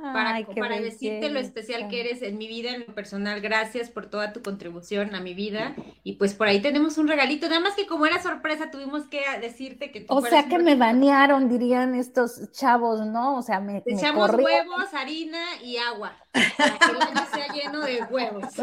para, 0.00 0.46
para 0.58 0.80
decirte 0.80 1.28
lo 1.30 1.40
especial 1.40 1.88
que 1.88 2.00
eres 2.00 2.22
en 2.22 2.38
mi 2.38 2.46
vida, 2.46 2.70
en 2.70 2.84
lo 2.86 2.94
personal. 2.94 3.40
Gracias 3.40 3.90
por 3.90 4.06
toda 4.06 4.32
tu 4.32 4.42
contribución 4.42 5.14
a 5.14 5.20
mi 5.20 5.34
vida. 5.34 5.74
Y 6.04 6.14
pues 6.14 6.34
por 6.34 6.48
ahí 6.48 6.60
tenemos 6.60 6.98
un 6.98 7.08
regalito. 7.08 7.48
Nada 7.48 7.60
más 7.60 7.74
que 7.74 7.86
como 7.86 8.06
era 8.06 8.22
sorpresa, 8.22 8.70
tuvimos 8.70 9.06
que 9.08 9.22
decirte 9.40 9.90
que... 9.90 10.06
o 10.08 10.20
sea 10.22 10.48
que 10.48 10.58
me 10.58 10.76
banearon, 10.76 11.48
dirían 11.48 11.94
estos 11.94 12.50
chavos, 12.52 13.04
¿no? 13.06 13.36
O 13.36 13.42
sea, 13.42 13.60
me... 13.60 13.82
echamos 13.86 14.30
huevos, 14.30 14.94
harina 14.94 15.42
y 15.62 15.76
agua. 15.78 16.16
Para 16.32 16.78
que 16.78 16.90
el 16.92 17.26
sea 17.34 17.52
lleno 17.52 17.80
de 17.80 18.02
huevos. 18.04 18.44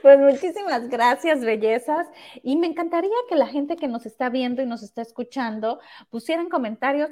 Pues 0.00 0.18
muchísimas 0.18 0.88
gracias, 0.88 1.40
bellezas. 1.40 2.08
Y 2.42 2.56
me 2.56 2.66
encantaría 2.66 3.10
que 3.28 3.36
la 3.36 3.46
gente 3.46 3.76
que 3.76 3.86
nos 3.86 4.04
está 4.04 4.30
viendo 4.30 4.60
y 4.60 4.66
nos 4.66 4.82
está 4.82 5.02
escuchando 5.02 5.78
pusieran 6.10 6.48
comentarios 6.48 7.10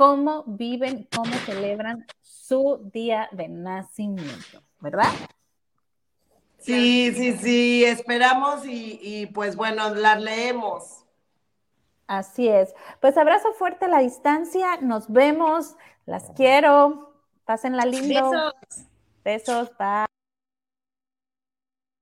cómo 0.00 0.44
viven, 0.46 1.06
cómo 1.14 1.30
celebran 1.44 2.06
su 2.22 2.80
día 2.90 3.28
de 3.32 3.48
nacimiento, 3.48 4.62
¿verdad? 4.78 5.12
Sí, 6.56 7.12
sí, 7.14 7.36
sí, 7.36 7.84
esperamos 7.84 8.62
y, 8.64 9.26
pues 9.34 9.56
bueno, 9.56 9.94
las 9.94 10.18
leemos. 10.22 11.04
Así 12.06 12.48
es. 12.48 12.74
Pues 13.02 13.18
abrazo 13.18 13.52
fuerte 13.52 13.84
a 13.84 13.88
la 13.88 13.98
distancia, 13.98 14.78
nos 14.80 15.12
vemos, 15.12 15.76
las 16.06 16.30
quiero, 16.30 17.12
pásenla 17.44 17.84
lindo. 17.84 18.30
Besos. 18.30 18.86
Besos, 19.22 19.70
bye. 19.78 20.19